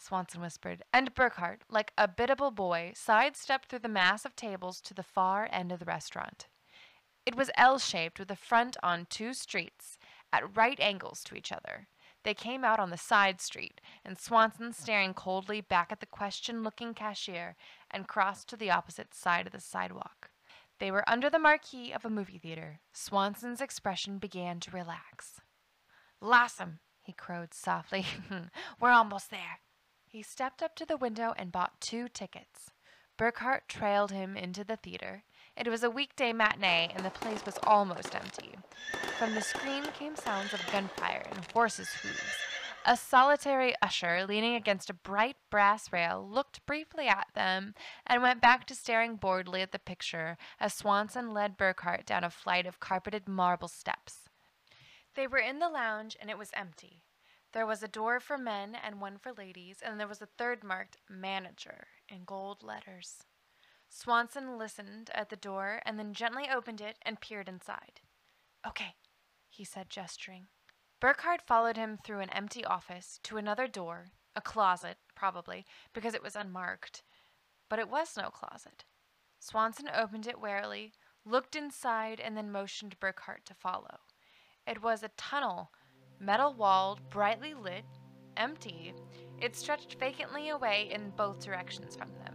Swanson 0.00 0.40
whispered, 0.40 0.82
and 0.92 1.14
Burkhart, 1.14 1.60
like 1.68 1.92
a 1.98 2.08
biddable 2.08 2.50
boy, 2.50 2.92
sidestepped 2.94 3.68
through 3.68 3.80
the 3.80 3.88
mass 3.88 4.24
of 4.24 4.34
tables 4.34 4.80
to 4.80 4.94
the 4.94 5.02
far 5.02 5.48
end 5.52 5.70
of 5.70 5.78
the 5.78 5.84
restaurant. 5.84 6.48
It 7.26 7.34
was 7.34 7.50
L 7.56 7.78
shaped 7.78 8.18
with 8.18 8.30
a 8.30 8.36
front 8.36 8.78
on 8.82 9.06
two 9.10 9.34
streets, 9.34 9.98
at 10.32 10.56
right 10.56 10.80
angles 10.80 11.22
to 11.24 11.34
each 11.34 11.52
other. 11.52 11.86
They 12.22 12.34
came 12.34 12.64
out 12.64 12.78
on 12.78 12.90
the 12.90 12.96
side 12.96 13.40
street, 13.40 13.80
and 14.04 14.18
Swanson 14.18 14.72
staring 14.72 15.14
coldly 15.14 15.60
back 15.60 15.92
at 15.92 16.00
the 16.00 16.06
question 16.06 16.62
looking 16.62 16.94
cashier 16.94 17.56
and 17.90 18.08
crossed 18.08 18.48
to 18.48 18.56
the 18.56 18.70
opposite 18.70 19.14
side 19.14 19.46
of 19.46 19.52
the 19.52 19.60
sidewalk. 19.60 20.30
They 20.78 20.90
were 20.90 21.08
under 21.08 21.28
the 21.28 21.38
marquee 21.38 21.92
of 21.92 22.04
a 22.04 22.10
movie 22.10 22.38
theater. 22.38 22.80
Swanson's 22.92 23.60
expression 23.60 24.18
began 24.18 24.60
to 24.60 24.70
relax. 24.70 25.40
Blossom, 26.20 26.80
he 27.02 27.12
crowed 27.12 27.52
softly. 27.52 28.06
We're 28.80 28.90
almost 28.90 29.30
there. 29.30 29.60
He 30.12 30.24
stepped 30.24 30.60
up 30.60 30.74
to 30.74 30.84
the 30.84 30.96
window 30.96 31.34
and 31.38 31.52
bought 31.52 31.80
two 31.80 32.08
tickets. 32.08 32.72
Burkhart 33.16 33.68
trailed 33.68 34.10
him 34.10 34.36
into 34.36 34.64
the 34.64 34.74
theater. 34.74 35.22
It 35.56 35.68
was 35.68 35.84
a 35.84 35.90
weekday 35.90 36.32
matinee, 36.32 36.90
and 36.92 37.04
the 37.04 37.10
place 37.10 37.46
was 37.46 37.60
almost 37.62 38.16
empty. 38.16 38.56
From 39.20 39.36
the 39.36 39.40
screen 39.40 39.84
came 39.96 40.16
sounds 40.16 40.52
of 40.52 40.66
gunfire 40.72 41.22
and 41.30 41.46
horses' 41.52 41.92
hooves. 41.92 42.38
A 42.84 42.96
solitary 42.96 43.72
usher, 43.80 44.26
leaning 44.26 44.56
against 44.56 44.90
a 44.90 44.94
bright 44.94 45.36
brass 45.48 45.92
rail, 45.92 46.28
looked 46.28 46.66
briefly 46.66 47.06
at 47.06 47.28
them 47.36 47.74
and 48.04 48.20
went 48.20 48.40
back 48.40 48.66
to 48.66 48.74
staring 48.74 49.14
boredly 49.14 49.62
at 49.62 49.70
the 49.70 49.78
picture 49.78 50.36
as 50.58 50.74
Swanson 50.74 51.32
led 51.32 51.56
Burkhart 51.56 52.04
down 52.04 52.24
a 52.24 52.30
flight 52.30 52.66
of 52.66 52.80
carpeted 52.80 53.28
marble 53.28 53.68
steps. 53.68 54.28
They 55.14 55.28
were 55.28 55.38
in 55.38 55.60
the 55.60 55.68
lounge, 55.68 56.16
and 56.20 56.28
it 56.28 56.38
was 56.38 56.50
empty. 56.52 57.04
There 57.52 57.66
was 57.66 57.82
a 57.82 57.88
door 57.88 58.20
for 58.20 58.38
men 58.38 58.76
and 58.76 59.00
one 59.00 59.18
for 59.18 59.32
ladies, 59.32 59.78
and 59.82 59.98
there 59.98 60.06
was 60.06 60.22
a 60.22 60.26
third 60.26 60.62
marked 60.62 60.98
Manager 61.08 61.88
in 62.08 62.24
gold 62.24 62.62
letters. 62.62 63.24
Swanson 63.88 64.56
listened 64.56 65.10
at 65.14 65.30
the 65.30 65.36
door 65.36 65.82
and 65.84 65.98
then 65.98 66.14
gently 66.14 66.48
opened 66.48 66.80
it 66.80 66.96
and 67.02 67.20
peered 67.20 67.48
inside. 67.48 68.00
Okay, 68.66 68.94
he 69.48 69.64
said, 69.64 69.90
gesturing. 69.90 70.46
Burkhart 71.00 71.42
followed 71.42 71.76
him 71.76 71.98
through 72.04 72.20
an 72.20 72.30
empty 72.30 72.64
office 72.64 73.18
to 73.24 73.36
another 73.36 73.66
door, 73.66 74.12
a 74.36 74.40
closet, 74.40 74.98
probably, 75.16 75.64
because 75.92 76.14
it 76.14 76.22
was 76.22 76.36
unmarked. 76.36 77.02
But 77.68 77.80
it 77.80 77.88
was 77.88 78.16
no 78.16 78.28
closet. 78.30 78.84
Swanson 79.40 79.88
opened 79.92 80.26
it 80.28 80.40
warily, 80.40 80.92
looked 81.24 81.56
inside, 81.56 82.20
and 82.20 82.36
then 82.36 82.52
motioned 82.52 83.00
Burkhart 83.00 83.44
to 83.46 83.54
follow. 83.54 84.00
It 84.66 84.82
was 84.82 85.02
a 85.02 85.10
tunnel 85.16 85.72
metal 86.20 86.52
walled, 86.54 87.00
brightly 87.10 87.54
lit, 87.54 87.84
empty. 88.36 88.94
It 89.40 89.56
stretched 89.56 89.98
vacantly 89.98 90.50
away 90.50 90.90
in 90.92 91.12
both 91.16 91.44
directions 91.44 91.96
from 91.96 92.10
them. 92.22 92.34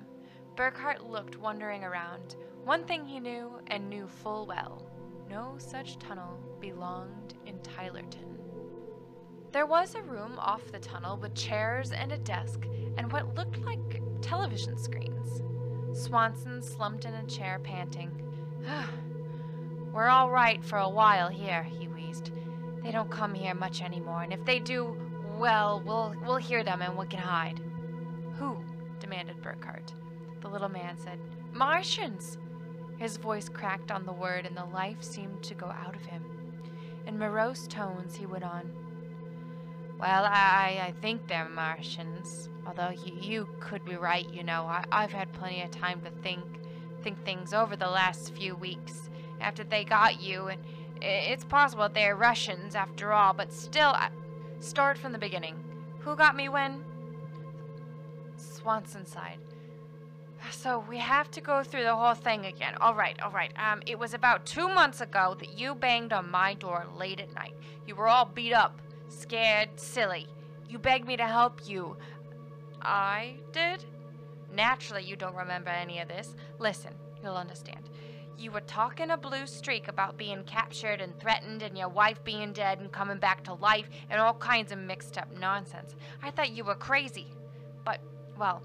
Burkhart 0.56 1.08
looked 1.08 1.38
wondering 1.38 1.84
around. 1.84 2.36
One 2.63 2.84
thing 2.86 3.06
he 3.06 3.20
knew, 3.20 3.60
and 3.68 3.89
knew 3.89 4.08
full 4.08 4.46
well 4.48 4.82
no 5.30 5.56
such 5.58 5.98
tunnel 5.98 6.39
belonged 6.60 7.34
in 7.46 7.58
Tylerton. 7.60 8.38
There 9.51 9.65
was 9.65 9.96
a 9.96 10.01
room 10.01 10.38
off 10.38 10.72
the 10.72 10.80
tunnel 10.80 11.18
with 11.18 11.34
chairs 11.34 11.92
and 11.92 12.12
a 12.12 12.18
desk 12.18 12.65
and 12.98 13.12
what 13.12 13.34
looked 13.36 13.60
like 13.65 14.01
television 14.22 14.77
screens. 14.77 15.42
Swanson 15.94 16.62
slumped 16.62 17.06
in 17.06 17.13
a 17.13 17.25
chair, 17.25 17.60
panting. 17.63 18.22
We're 19.94 20.10
all 20.10 20.30
right 20.30 20.63
for 20.63 20.77
a 20.77 20.89
while 20.89 21.30
here, 21.30 21.63
he. 21.63 21.85
They 22.86 22.92
don't 22.92 23.10
come 23.10 23.34
here 23.34 23.56
much 23.56 23.82
anymore, 23.82 24.22
and 24.22 24.32
if 24.32 24.46
they 24.46 24.60
do, 24.60 24.96
well, 25.39 25.82
we'll 25.84 26.13
we'll 26.24 26.36
hear 26.36 26.63
them 26.63 26.84
and 26.84 26.96
we 26.96 27.08
can 27.08 27.20
hide. 27.20 27.60
Who? 28.38 28.58
demanded 29.00 29.42
Burkhart. 29.42 29.92
The 30.42 30.50
little 30.50 30.70
man 30.70 30.96
said, 30.96 31.20
Martians. 31.51 32.38
His 32.98 33.18
voice 33.18 33.50
cracked 33.50 33.89
on 33.89 34.06
the 34.06 34.13
word, 34.13 34.46
and 34.46 34.56
the 34.56 34.65
life 34.65 35.04
seemed 35.04 35.42
to 35.44 35.56
go 35.56 35.65
out 35.65 35.96
of 35.96 36.06
him. 36.06 36.24
In 37.08 37.18
morose 37.18 37.65
tones, 37.68 38.15
he 38.15 38.27
went 38.27 38.44
on, 38.44 38.72
Well, 40.00 40.24
I, 40.24 40.80
I 40.88 40.94
think 41.01 41.27
they're 41.27 41.50
Martians. 41.50 42.50
Although 42.68 42.92
you, 42.92 43.18
you 43.20 43.50
could 43.60 43.84
be 43.84 43.96
right, 43.96 44.32
you 44.32 44.44
know. 44.44 44.63
I, 44.65 44.86
I've 44.92 45.12
had 45.12 45.34
plenty 45.34 45.63
of 45.63 45.72
time 45.72 46.01
to 46.01 46.12
think, 46.22 46.44
think 47.01 47.25
things 47.25 47.51
over 47.51 47.75
the 47.75 47.89
last 47.89 48.32
few 48.36 48.56
weeks 48.56 49.10
after 49.42 49.63
they 49.63 49.84
got 49.84 50.22
you, 50.22 50.48
and 50.48 50.62
it's 51.02 51.44
possible 51.44 51.90
they're 51.90 52.16
Russians 52.16 52.75
after 52.75 53.14
all, 53.14 53.34
but 53.34 53.52
still, 53.52 53.90
I... 53.90 54.10
start 54.60 54.98
from 54.98 55.12
the 55.12 55.20
beginning. 55.20 55.56
Who 56.00 56.16
got 56.16 56.36
me 56.36 56.50
when? 56.50 56.84
Swanson 58.38 59.06
sighed. 59.06 59.40
So 60.52 60.84
we 60.88 60.98
have 60.98 61.32
to 61.32 61.42
go 61.42 61.64
through 61.64 61.84
the 61.84 61.96
whole 61.96 62.14
thing 62.14 62.46
again. 62.46 62.75
All 62.80 62.94
right, 62.94 63.20
all 63.22 63.32
right. 63.32 63.52
Um, 63.58 63.82
it 63.86 63.98
was 63.98 64.14
about 64.14 64.46
two 64.46 64.68
months 64.68 65.02
ago 65.02 65.36
that 65.40 65.58
you 65.58 65.75
banged 65.75 66.14
on 66.14 66.30
my 66.30 66.54
door 66.54 66.86
late 66.98 67.20
at 67.20 67.34
night. 67.34 67.54
You 67.88 67.96
were 67.96 68.08
all 68.08 68.25
beat 68.25 68.54
up, 68.54 68.80
scared, 69.10 69.70
silly. 69.75 70.28
You 70.70 70.80
begged 70.80 71.08
me 71.08 71.18
to 71.18 71.25
help 71.25 71.68
you. 71.68 71.98
I 72.82 73.36
did? 73.52 73.84
Naturally, 74.54 75.04
you 75.04 75.16
don't 75.16 75.36
remember 75.36 75.70
any 75.70 76.00
of 76.00 76.08
this. 76.08 76.36
Listen, 76.60 76.94
you'll 77.24 77.36
understand. 77.36 77.90
You 78.38 78.51
were 78.51 78.62
talking 78.62 79.12
a 79.12 79.18
blue 79.18 79.48
streak 79.48 79.88
about 79.88 80.18
being 80.18 80.44
captured 80.44 81.00
and 81.00 81.18
threatened 81.20 81.62
and 81.62 81.77
your 81.77 81.88
wife 81.88 82.24
being 82.24 82.51
dead 82.51 82.80
and 82.80 82.92
coming 82.92 83.18
back 83.18 83.44
to 83.46 83.54
life 83.54 83.89
and 84.10 84.20
all 84.20 84.34
kinds 84.34 84.72
of 84.72 84.77
mixed 84.77 85.18
up 85.18 85.30
nonsense. 85.39 85.96
I 86.22 86.32
thought 86.32 86.51
you 86.51 86.65
were 86.65 86.75
crazy. 86.75 87.27
But, 87.86 88.01
well, 88.38 88.62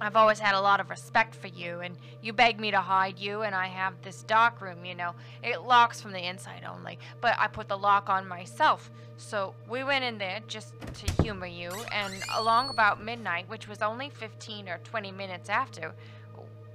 I've 0.00 0.16
always 0.16 0.38
had 0.38 0.54
a 0.54 0.60
lot 0.60 0.80
of 0.80 0.88
respect 0.88 1.34
for 1.34 1.48
you, 1.48 1.80
and 1.80 1.94
you 2.22 2.32
begged 2.32 2.58
me 2.58 2.70
to 2.70 2.80
hide 2.80 3.18
you, 3.18 3.42
and 3.42 3.54
I 3.54 3.66
have 3.66 4.00
this 4.00 4.22
dark 4.22 4.62
room, 4.62 4.86
you 4.86 4.94
know. 4.94 5.14
It 5.42 5.60
locks 5.60 6.00
from 6.00 6.12
the 6.12 6.26
inside 6.26 6.64
only, 6.66 6.98
but 7.20 7.36
I 7.38 7.48
put 7.48 7.68
the 7.68 7.76
lock 7.76 8.08
on 8.08 8.26
myself. 8.26 8.90
So 9.18 9.54
we 9.68 9.84
went 9.84 10.04
in 10.04 10.16
there 10.16 10.40
just 10.48 10.72
to 10.80 11.22
humor 11.22 11.46
you, 11.46 11.70
and 11.92 12.14
along 12.34 12.70
about 12.70 13.04
midnight, 13.04 13.46
which 13.50 13.68
was 13.68 13.82
only 13.82 14.08
15 14.08 14.70
or 14.70 14.78
20 14.78 15.12
minutes 15.12 15.50
after, 15.50 15.92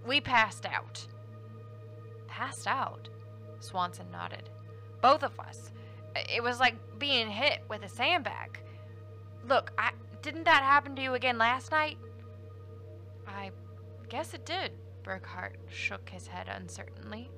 we 0.05 0.21
passed 0.21 0.67
out 0.67 1.07
passed 2.35 2.67
out? 2.67 3.07
Swanson 3.59 4.11
nodded. 4.11 4.49
Both 5.01 5.23
of 5.23 5.39
us. 5.39 5.71
It 6.33 6.43
was 6.43 6.59
like 6.59 6.75
being 6.99 7.29
hit 7.29 7.61
with 7.69 7.83
a 7.83 7.89
sandbag. 7.89 8.59
Look, 9.47 9.71
I 9.77 9.91
didn't 10.21 10.43
that 10.43 10.63
happen 10.63 10.95
to 10.95 11.01
you 11.01 11.13
again 11.13 11.37
last 11.37 11.71
night? 11.71 11.97
I 13.27 13.51
guess 14.09 14.33
it 14.33 14.45
did. 14.45 14.71
Burkhart 15.03 15.53
shook 15.69 16.09
his 16.09 16.27
head 16.27 16.47
uncertainly. 16.49 17.29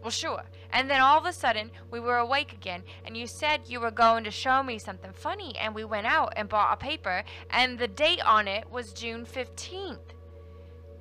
Well, 0.00 0.10
sure. 0.10 0.44
And 0.72 0.88
then 0.88 1.00
all 1.00 1.18
of 1.18 1.26
a 1.26 1.32
sudden, 1.32 1.70
we 1.90 1.98
were 1.98 2.18
awake 2.18 2.52
again, 2.52 2.84
and 3.04 3.16
you 3.16 3.26
said 3.26 3.62
you 3.66 3.80
were 3.80 3.90
going 3.90 4.24
to 4.24 4.30
show 4.30 4.62
me 4.62 4.78
something 4.78 5.12
funny, 5.12 5.56
and 5.58 5.74
we 5.74 5.84
went 5.84 6.06
out 6.06 6.32
and 6.36 6.48
bought 6.48 6.72
a 6.72 6.76
paper, 6.76 7.24
and 7.50 7.78
the 7.78 7.88
date 7.88 8.24
on 8.24 8.46
it 8.46 8.70
was 8.70 8.92
June 8.92 9.26
15th. 9.26 10.14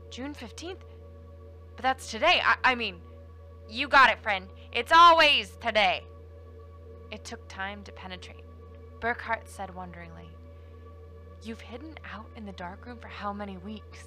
June 0.10 0.34
15th? 0.34 0.82
But 1.78 1.84
that's 1.84 2.10
today. 2.10 2.42
I, 2.44 2.56
I 2.64 2.76
mean, 2.76 2.96
you 3.70 3.88
got 3.88 4.10
it, 4.10 4.20
friend. 4.20 4.48
It's 4.74 4.92
always 4.92 5.56
today. 5.62 6.04
It 7.12 7.24
took 7.24 7.48
time 7.48 7.84
to 7.84 7.92
penetrate. 7.92 8.44
Burkhart 9.00 9.46
said 9.46 9.74
wonderingly, 9.74 10.28
You've 11.44 11.62
hidden 11.62 11.94
out 12.12 12.26
in 12.36 12.46
the 12.46 12.52
darkroom 12.54 12.98
for 12.98 13.08
how 13.08 13.32
many 13.32 13.58
weeks? 13.58 14.06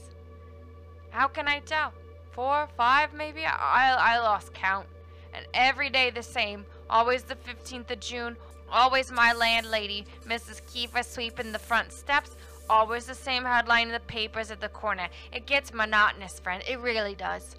How 1.11 1.29
can 1.29 1.47
I 1.47 1.61
tell? 1.61 1.93
Four, 2.33 2.69
five, 2.77 3.15
maybe? 3.15 3.45
I, 3.47 3.97
I 3.99 4.19
lost 4.19 4.53
count. 4.53 4.87
And 5.33 5.47
every 5.55 5.91
day 5.91 6.11
the 6.11 6.25
same. 6.25 6.67
Always 6.91 7.23
the 7.23 7.37
15th 7.37 7.93
of 7.93 8.00
June. 8.00 8.37
Always 8.71 9.12
my 9.12 9.33
landlady, 9.33 10.07
Mrs. 10.27 10.61
Kiefer, 10.62 11.05
sweeping 11.05 11.53
the 11.53 11.59
front 11.59 11.93
steps. 11.93 12.37
Always 12.71 13.05
the 13.05 13.17
same 13.17 13.45
headline 13.45 13.89
in 13.89 13.93
the 13.93 13.99
papers 13.99 14.53
at 14.53 14.61
the 14.61 14.69
corner. 14.69 15.09
It 15.33 15.45
gets 15.45 15.75
monotonous, 15.75 16.39
friend. 16.39 16.62
It 16.69 16.79
really 16.79 17.17
does. 17.17 17.57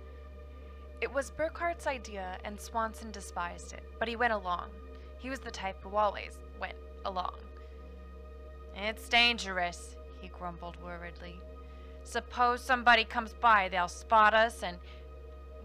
It 1.02 1.14
was 1.14 1.32
Burkhart's 1.32 1.86
idea, 1.86 2.38
and 2.46 2.60
Swanson 2.60 3.12
despised 3.12 3.74
it, 3.74 3.84
but 4.00 4.08
he 4.08 4.16
went 4.16 4.32
along. 4.32 4.70
He 5.18 5.30
was 5.30 5.40
the 5.40 5.52
type 5.52 5.76
who 5.82 5.98
always 5.98 6.40
went 6.62 6.78
along. 7.04 7.36
It's 8.74 9.10
dangerous, 9.10 9.98
he 10.22 10.30
grumbled 10.30 10.78
worriedly. 10.82 11.36
Suppose 12.06 12.62
somebody 12.62 13.04
comes 13.04 13.34
by, 13.34 13.68
they'll 13.68 13.90
spot 13.90 14.34
us, 14.34 14.64
and. 14.64 14.78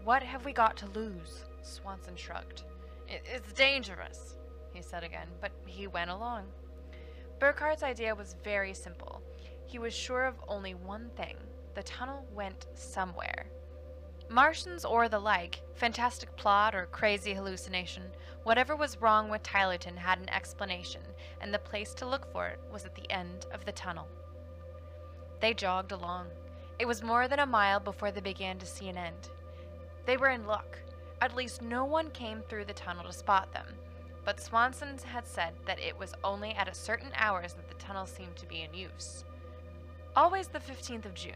What 0.03 0.23
have 0.23 0.43
we 0.43 0.51
got 0.51 0.75
to 0.77 0.87
lose? 0.87 1.45
Swanson 1.61 2.17
shrugged. 2.17 2.63
It's 3.07 3.53
dangerous, 3.53 4.35
he 4.73 4.81
said 4.81 5.05
again, 5.05 5.27
but 5.39 5.51
he 5.65 5.87
went 5.87 6.11
along. 6.11 6.43
Burkhart's 7.39 7.83
idea 7.83 8.15
was 8.15 8.35
very 8.43 8.73
simple. 8.73 9.21
He 9.67 9.79
was 9.79 9.93
sure 9.93 10.25
of 10.25 10.35
only 10.47 10.73
one 10.73 11.09
thing 11.17 11.35
the 11.75 11.83
tunnel 11.83 12.25
went 12.33 12.65
somewhere. 12.73 13.45
Martians 14.29 14.83
or 14.83 15.07
the 15.07 15.19
like, 15.19 15.61
fantastic 15.75 16.35
plot 16.35 16.73
or 16.73 16.87
crazy 16.87 17.33
hallucination, 17.33 18.03
whatever 18.43 18.75
was 18.75 18.99
wrong 18.99 19.29
with 19.29 19.43
Tylerton 19.43 19.95
had 19.95 20.19
an 20.19 20.29
explanation, 20.29 21.01
and 21.39 21.53
the 21.53 21.59
place 21.59 21.93
to 21.95 22.07
look 22.07 22.31
for 22.31 22.47
it 22.47 22.59
was 22.71 22.85
at 22.85 22.95
the 22.95 23.09
end 23.11 23.45
of 23.53 23.63
the 23.65 23.71
tunnel. 23.73 24.07
They 25.39 25.53
jogged 25.53 25.91
along. 25.91 26.27
It 26.79 26.87
was 26.87 27.03
more 27.03 27.27
than 27.27 27.39
a 27.39 27.45
mile 27.45 27.79
before 27.79 28.11
they 28.11 28.21
began 28.21 28.57
to 28.59 28.65
see 28.65 28.89
an 28.89 28.97
end. 28.97 29.29
They 30.05 30.17
were 30.17 30.29
in 30.29 30.47
luck. 30.47 30.79
At 31.21 31.35
least 31.35 31.61
no 31.61 31.83
one 31.85 32.09
came 32.11 32.41
through 32.41 32.65
the 32.65 32.73
tunnel 32.73 33.03
to 33.03 33.13
spot 33.13 33.51
them, 33.51 33.67
but 34.23 34.39
Swanson 34.39 34.97
had 35.05 35.27
said 35.27 35.53
that 35.65 35.79
it 35.79 35.97
was 35.97 36.13
only 36.23 36.51
at 36.51 36.67
a 36.67 36.73
certain 36.73 37.11
hours 37.15 37.53
that 37.53 37.67
the 37.67 37.75
tunnel 37.75 38.05
seemed 38.05 38.35
to 38.37 38.45
be 38.45 38.61
in 38.61 38.73
use. 38.73 39.23
Always 40.17 40.47
the 40.47 40.59
15th 40.59 41.05
of 41.05 41.13
June. 41.13 41.35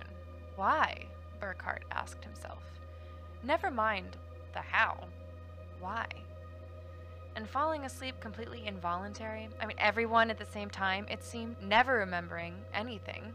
Why? 0.56 1.06
Burkhart 1.40 1.84
asked 1.92 2.26
himself. 2.26 2.64
Never 3.44 3.70
mind 3.70 4.18
the 4.54 4.60
how. 4.60 5.06
Why? 5.80 6.08
and 7.36 7.50
falling 7.50 7.86
asleep 7.86 8.20
completely 8.20 8.68
involuntary. 8.68 9.48
I 9.62 9.66
mean, 9.66 9.78
everyone 9.80 10.30
at 10.30 10.38
the 10.38 10.46
same 10.46 10.70
time, 10.70 11.06
it 11.10 11.24
seemed, 11.24 11.56
never 11.62 11.98
remembering 11.98 12.56
anything. 12.74 13.34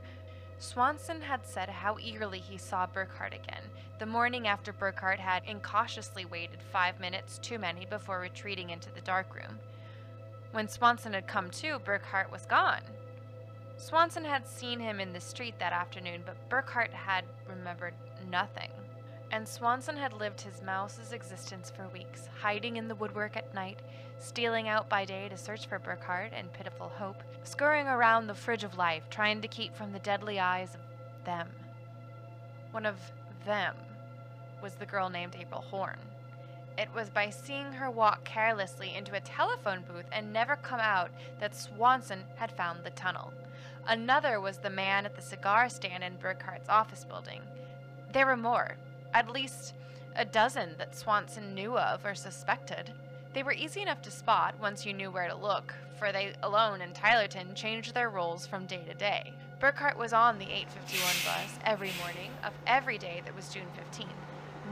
Swanson 0.58 1.22
had 1.22 1.46
said 1.46 1.68
how 1.68 1.96
eagerly 1.98 2.38
he 2.38 2.58
saw 2.58 2.86
Burkhardt 2.86 3.34
again, 3.34 3.62
the 3.98 4.06
morning 4.06 4.46
after 4.48 4.72
Burkhardt 4.72 5.18
had 5.18 5.44
incautiously 5.46 6.24
waited 6.24 6.58
five 6.72 7.00
minutes 7.00 7.38
too 7.38 7.58
many 7.58 7.86
before 7.86 8.20
retreating 8.20 8.70
into 8.70 8.90
the 8.92 9.00
dark 9.00 9.34
room. 9.34 9.58
When 10.52 10.68
Swanson 10.68 11.12
had 11.12 11.26
come 11.26 11.50
to, 11.50 11.78
Burkhardt 11.78 12.30
was 12.30 12.46
gone. 12.46 12.82
Swanson 13.76 14.24
had 14.24 14.46
seen 14.46 14.80
him 14.80 15.00
in 15.00 15.12
the 15.12 15.20
street 15.20 15.58
that 15.58 15.72
afternoon, 15.72 16.22
but 16.24 16.48
Burkhardt 16.48 16.92
had 16.92 17.24
remembered 17.46 17.94
nothing. 18.30 18.70
And 19.30 19.46
Swanson 19.46 19.96
had 19.96 20.12
lived 20.12 20.40
his 20.40 20.62
mouse's 20.62 21.12
existence 21.12 21.70
for 21.70 21.88
weeks, 21.88 22.28
hiding 22.40 22.76
in 22.76 22.88
the 22.88 22.94
woodwork 22.94 23.36
at 23.36 23.54
night, 23.54 23.80
stealing 24.18 24.68
out 24.68 24.88
by 24.88 25.04
day 25.04 25.28
to 25.28 25.36
search 25.36 25.66
for 25.66 25.78
Burkhardt 25.78 26.32
and 26.32 26.52
pitiful 26.52 26.88
hope, 26.88 27.22
scurrying 27.44 27.86
around 27.86 28.26
the 28.26 28.34
fridge 28.34 28.64
of 28.64 28.78
life, 28.78 29.02
trying 29.10 29.40
to 29.42 29.48
keep 29.48 29.76
from 29.76 29.92
the 29.92 29.98
deadly 29.98 30.40
eyes 30.40 30.74
of 30.74 30.80
them. 31.24 31.48
One 32.70 32.86
of 32.86 32.96
them 33.44 33.74
was 34.62 34.74
the 34.74 34.86
girl 34.86 35.10
named 35.10 35.36
April 35.38 35.60
Horn. 35.60 35.98
It 36.78 36.92
was 36.94 37.08
by 37.08 37.30
seeing 37.30 37.72
her 37.72 37.90
walk 37.90 38.24
carelessly 38.24 38.94
into 38.94 39.14
a 39.14 39.20
telephone 39.20 39.82
booth 39.90 40.04
and 40.12 40.32
never 40.32 40.56
come 40.56 40.80
out 40.80 41.10
that 41.40 41.56
Swanson 41.56 42.24
had 42.36 42.52
found 42.52 42.84
the 42.84 42.90
tunnel. 42.90 43.32
Another 43.86 44.40
was 44.40 44.58
the 44.58 44.68
man 44.68 45.06
at 45.06 45.16
the 45.16 45.22
cigar 45.22 45.68
stand 45.70 46.04
in 46.04 46.16
Burkhardt's 46.16 46.68
office 46.68 47.04
building. 47.04 47.40
There 48.12 48.26
were 48.26 48.36
more, 48.36 48.76
at 49.14 49.30
least 49.30 49.74
a 50.14 50.24
dozen 50.24 50.74
that 50.78 50.96
Swanson 50.96 51.54
knew 51.54 51.78
of 51.78 52.04
or 52.04 52.14
suspected. 52.14 52.92
They 53.32 53.42
were 53.42 53.52
easy 53.52 53.80
enough 53.80 54.02
to 54.02 54.10
spot 54.10 54.54
once 54.60 54.84
you 54.84 54.92
knew 54.92 55.10
where 55.10 55.28
to 55.28 55.34
look, 55.34 55.74
for 55.98 56.12
they 56.12 56.34
alone 56.42 56.82
in 56.82 56.92
Tylerton 56.92 57.54
changed 57.54 57.94
their 57.94 58.10
roles 58.10 58.46
from 58.46 58.66
day 58.66 58.82
to 58.86 58.94
day. 58.94 59.32
Burkhardt 59.60 59.96
was 59.96 60.12
on 60.12 60.38
the 60.38 60.44
851 60.44 61.14
bus 61.24 61.58
every 61.64 61.92
morning 62.02 62.30
of 62.44 62.52
every 62.66 62.98
day 62.98 63.22
that 63.24 63.34
was 63.34 63.48
June 63.48 63.66
15th, 63.76 64.06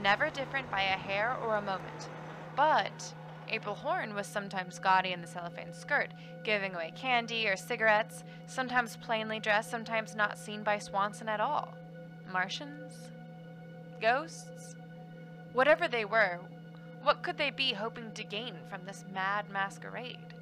never 0.05 0.29
different 0.29 0.69
by 0.69 0.83
a 0.83 1.01
hair 1.07 1.35
or 1.43 1.55
a 1.55 1.61
moment. 1.63 2.09
But 2.55 3.11
April 3.49 3.73
Horn 3.73 4.13
was 4.13 4.27
sometimes 4.27 4.77
gaudy 4.77 5.13
in 5.13 5.21
the 5.21 5.27
cellophane 5.27 5.73
skirt, 5.73 6.11
giving 6.43 6.75
away 6.75 6.93
candy 6.95 7.47
or 7.47 7.55
cigarettes, 7.55 8.23
sometimes 8.45 8.97
plainly 8.97 9.39
dressed, 9.39 9.71
sometimes 9.71 10.15
not 10.15 10.37
seen 10.37 10.61
by 10.61 10.77
Swanson 10.77 11.27
at 11.27 11.39
all. 11.39 11.73
Martians? 12.31 12.93
Ghosts? 13.99 14.75
Whatever 15.53 15.87
they 15.87 16.05
were, 16.05 16.37
what 17.01 17.23
could 17.23 17.39
they 17.39 17.49
be 17.49 17.73
hoping 17.73 18.11
to 18.11 18.23
gain 18.23 18.53
from 18.69 18.81
this 18.85 19.05
mad 19.11 19.49
masquerade? 19.49 20.35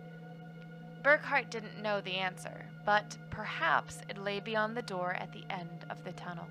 Burkhardt 1.03 1.49
didn't 1.49 1.81
know 1.81 2.01
the 2.01 2.15
answer, 2.15 2.65
but 2.85 3.15
perhaps 3.29 4.01
it 4.09 4.17
lay 4.17 4.41
beyond 4.41 4.75
the 4.75 4.81
door 4.81 5.13
at 5.13 5.31
the 5.31 5.45
end 5.49 5.85
of 5.89 6.03
the 6.03 6.11
tunnel. 6.11 6.47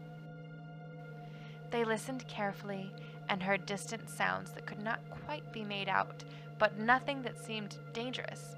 They 1.73 1.85
listened 1.85 2.29
carefully 2.29 2.93
and 3.31 3.43
heard 3.43 3.65
distant 3.65 4.11
sounds 4.11 4.53
that 4.53 4.67
could 4.67 4.83
not 4.83 5.01
quite 5.25 5.53
be 5.55 5.65
made 5.65 5.89
out, 5.89 6.23
but 6.59 6.79
nothing 6.79 7.23
that 7.23 7.43
seemed 7.43 7.79
dangerous. 7.95 8.57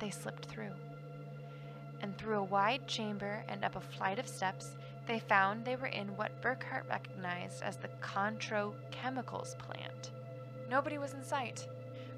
They 0.00 0.10
slipped 0.10 0.46
through. 0.46 0.72
And 2.02 2.18
through 2.18 2.38
a 2.38 2.44
wide 2.44 2.88
chamber 2.88 3.44
and 3.48 3.64
up 3.64 3.76
a 3.76 3.80
flight 3.80 4.18
of 4.18 4.26
steps, 4.26 4.74
they 5.06 5.20
found 5.20 5.64
they 5.64 5.76
were 5.76 5.86
in 5.86 6.16
what 6.16 6.42
Burkhardt 6.42 6.88
recognized 6.88 7.62
as 7.62 7.76
the 7.76 7.88
Contro 8.00 8.74
Chemicals 8.90 9.54
plant. 9.60 10.10
Nobody 10.68 10.98
was 10.98 11.12
in 11.12 11.22
sight. 11.22 11.68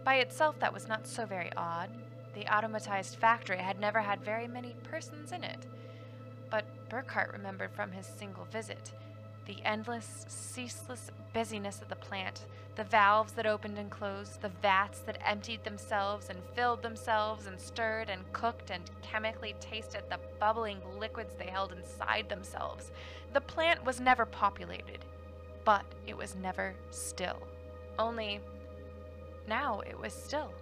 By 0.03 0.17
itself, 0.17 0.59
that 0.61 0.73
was 0.73 0.89
not 0.89 1.07
so 1.07 1.27
very 1.27 1.51
odd. 1.59 1.91
The 2.33 2.45
automatized 2.45 3.17
factory 3.17 3.59
had 3.59 3.79
never 3.79 4.01
had 4.01 4.25
very 4.25 4.49
many 4.49 4.77
persons 4.85 5.33
in 5.33 5.45
it. 5.45 5.67
But 6.51 6.65
Burkhardt 6.89 7.35
remembered 7.35 7.73
from 7.73 7.93
his 7.93 8.07
single 8.07 8.47
visit 8.47 8.93
the 9.47 9.65
endless, 9.65 10.27
ceaseless 10.29 11.11
busyness 11.33 11.81
of 11.81 11.89
the 11.89 11.97
plant, 11.97 12.47
the 12.77 12.85
valves 12.85 13.33
that 13.33 13.47
opened 13.47 13.79
and 13.79 13.91
closed, 13.91 14.41
the 14.43 14.51
vats 14.61 15.01
that 15.01 15.19
emptied 15.27 15.65
themselves 15.65 16.29
and 16.29 16.39
filled 16.55 16.83
themselves 16.83 17.47
and 17.47 17.59
stirred 17.59 18.11
and 18.11 18.31
cooked 18.33 18.71
and 18.71 18.91
chemically 19.03 19.55
tasted 19.61 20.03
the 20.11 20.19
bubbling 20.39 20.81
liquids 20.99 21.35
they 21.39 21.47
held 21.47 21.73
inside 21.73 22.29
themselves. 22.29 22.91
The 23.33 23.41
plant 23.41 23.85
was 23.85 24.01
never 24.01 24.27
populated, 24.27 25.05
but 25.65 25.85
it 26.07 26.17
was 26.17 26.37
never 26.37 26.75
still. 26.91 27.43
Only 27.99 28.41
now 29.49 29.81
it 29.81 29.99
was 29.99 30.13
still. 30.13 30.53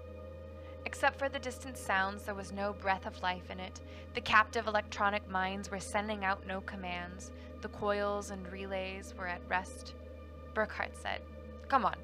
Except 0.86 1.18
for 1.18 1.28
the 1.28 1.38
distant 1.38 1.78
sounds, 1.78 2.24
there 2.24 2.34
was 2.34 2.52
no 2.52 2.74
breath 2.74 3.06
of 3.06 3.22
life 3.22 3.50
in 3.50 3.58
it. 3.58 3.80
The 4.14 4.20
captive 4.20 4.66
electronic 4.66 5.28
minds 5.28 5.70
were 5.70 5.80
sending 5.80 6.24
out 6.24 6.46
no 6.46 6.60
commands. 6.60 7.32
The 7.62 7.68
coils 7.68 8.30
and 8.30 8.46
relays 8.52 9.14
were 9.16 9.26
at 9.26 9.40
rest. 9.48 9.94
Burkhardt 10.52 10.96
said, 10.96 11.20
Come 11.68 11.84
on. 11.84 11.96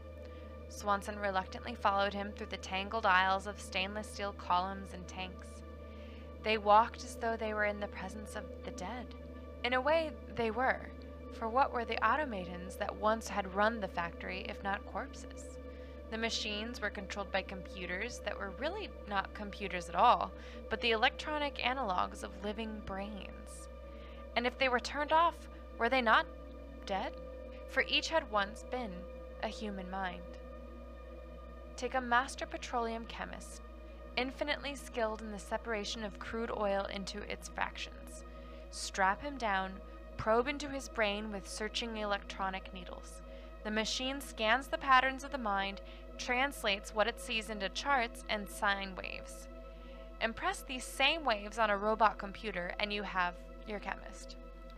Swanson 0.70 1.18
reluctantly 1.18 1.74
followed 1.74 2.14
him 2.14 2.32
through 2.32 2.46
the 2.46 2.56
tangled 2.56 3.04
aisles 3.04 3.46
of 3.46 3.60
stainless 3.60 4.06
steel 4.06 4.32
columns 4.32 4.94
and 4.94 5.06
tanks. 5.06 5.48
They 6.42 6.56
walked 6.56 7.04
as 7.04 7.16
though 7.16 7.36
they 7.36 7.52
were 7.52 7.66
in 7.66 7.80
the 7.80 7.88
presence 7.88 8.34
of 8.34 8.44
the 8.64 8.70
dead. 8.70 9.14
In 9.62 9.74
a 9.74 9.80
way, 9.80 10.10
they 10.36 10.50
were, 10.50 10.80
for 11.34 11.48
what 11.48 11.72
were 11.72 11.84
the 11.84 12.02
automatons 12.06 12.76
that 12.76 12.96
once 12.96 13.28
had 13.28 13.54
run 13.54 13.80
the 13.80 13.88
factory 13.88 14.46
if 14.48 14.62
not 14.64 14.84
corpses? 14.86 15.58
The 16.10 16.18
machines 16.18 16.80
were 16.80 16.90
controlled 16.90 17.30
by 17.30 17.42
computers 17.42 18.20
that 18.24 18.36
were 18.36 18.50
really 18.58 18.88
not 19.08 19.32
computers 19.32 19.88
at 19.88 19.94
all, 19.94 20.32
but 20.68 20.80
the 20.80 20.90
electronic 20.90 21.58
analogs 21.58 22.24
of 22.24 22.44
living 22.44 22.82
brains. 22.84 23.68
And 24.34 24.44
if 24.46 24.58
they 24.58 24.68
were 24.68 24.80
turned 24.80 25.12
off, 25.12 25.34
were 25.78 25.88
they 25.88 26.02
not 26.02 26.26
dead? 26.84 27.12
For 27.68 27.84
each 27.86 28.08
had 28.08 28.30
once 28.32 28.64
been 28.70 28.92
a 29.44 29.48
human 29.48 29.88
mind. 29.88 30.22
Take 31.76 31.94
a 31.94 32.00
master 32.00 32.44
petroleum 32.44 33.06
chemist, 33.06 33.62
infinitely 34.16 34.74
skilled 34.74 35.22
in 35.22 35.30
the 35.30 35.38
separation 35.38 36.02
of 36.02 36.18
crude 36.18 36.50
oil 36.50 36.86
into 36.92 37.22
its 37.30 37.48
fractions. 37.48 38.24
Strap 38.72 39.22
him 39.22 39.38
down, 39.38 39.74
probe 40.16 40.48
into 40.48 40.68
his 40.68 40.88
brain 40.88 41.30
with 41.30 41.48
searching 41.48 41.96
electronic 41.96 42.74
needles. 42.74 43.22
The 43.62 43.70
machine 43.70 44.20
scans 44.20 44.68
the 44.68 44.78
patterns 44.78 45.22
of 45.22 45.32
the 45.32 45.38
mind, 45.38 45.80
translates 46.20 46.94
what 46.94 47.06
it 47.06 47.18
sees 47.18 47.50
into 47.50 47.68
charts 47.70 48.24
and 48.28 48.48
sine 48.48 48.94
waves. 48.94 49.48
Impress 50.20 50.60
these 50.62 50.84
same 50.84 51.24
waves 51.24 51.58
on 51.58 51.70
a 51.70 51.76
robot 51.76 52.18
computer, 52.18 52.74
and 52.78 52.92
you 52.92 53.02
have 53.02 53.34
your 53.66 53.78
chemist. 53.78 54.36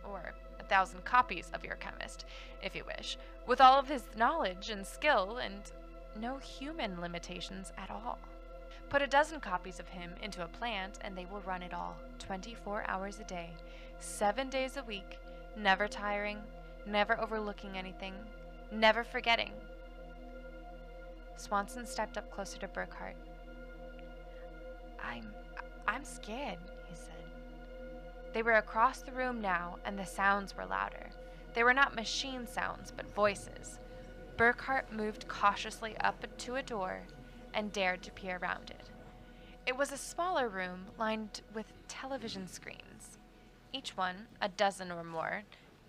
Or 0.09 0.33
a 0.59 0.63
thousand 0.63 1.03
copies 1.03 1.51
of 1.53 1.65
your 1.65 1.75
chemist, 1.75 2.25
if 2.63 2.75
you 2.75 2.83
wish, 2.85 3.17
with 3.45 3.59
all 3.59 3.77
of 3.77 3.89
his 3.89 4.03
knowledge 4.15 4.69
and 4.69 4.87
skill 4.87 5.37
and 5.37 5.61
no 6.19 6.37
human 6.37 7.01
limitations 7.01 7.73
at 7.77 7.91
all. 7.91 8.17
Put 8.89 9.01
a 9.01 9.07
dozen 9.07 9.41
copies 9.41 9.79
of 9.79 9.87
him 9.89 10.11
into 10.21 10.43
a 10.43 10.47
plant, 10.47 10.99
and 11.01 11.17
they 11.17 11.25
will 11.25 11.41
run 11.41 11.63
it 11.63 11.73
all 11.73 11.97
24 12.19 12.85
hours 12.87 13.19
a 13.19 13.23
day, 13.25 13.49
seven 13.99 14.49
days 14.49 14.77
a 14.77 14.83
week, 14.83 15.17
never 15.57 15.87
tiring, 15.87 16.37
never 16.85 17.19
overlooking 17.19 17.77
anything, 17.77 18.13
never 18.71 19.03
forgetting. 19.03 19.51
Swanson 21.37 21.85
stepped 21.85 22.17
up 22.17 22.31
closer 22.31 22.59
to 22.59 22.67
Burkhardt. 22.67 23.15
I'm 25.03 25.33
I'm 25.87 26.03
scared, 26.03 26.59
he 26.87 26.95
said. 26.95 27.13
They 28.33 28.41
were 28.41 28.53
across 28.53 28.99
the 28.99 29.11
room 29.11 29.41
now, 29.41 29.77
and 29.85 29.97
the 29.97 30.05
sounds 30.05 30.55
were 30.55 30.65
louder. 30.65 31.09
They 31.53 31.63
were 31.63 31.73
not 31.73 31.95
machine 31.95 32.47
sounds, 32.47 32.91
but 32.95 33.13
voices. 33.13 33.79
Burkhardt 34.37 34.91
moved 34.91 35.27
cautiously 35.27 35.95
up 35.97 36.25
to 36.37 36.55
a 36.55 36.63
door 36.63 37.03
and 37.53 37.71
dared 37.71 38.01
to 38.03 38.11
peer 38.11 38.39
around 38.41 38.71
it. 38.71 38.89
It 39.67 39.77
was 39.77 39.91
a 39.91 39.97
smaller 39.97 40.49
room 40.49 40.87
lined 40.97 41.41
with 41.53 41.71
television 41.87 42.47
screens, 42.47 43.19
each 43.71 43.95
one 43.95 44.27
a 44.41 44.49
dozen 44.49 44.91
or 44.91 45.03
more, 45.03 45.43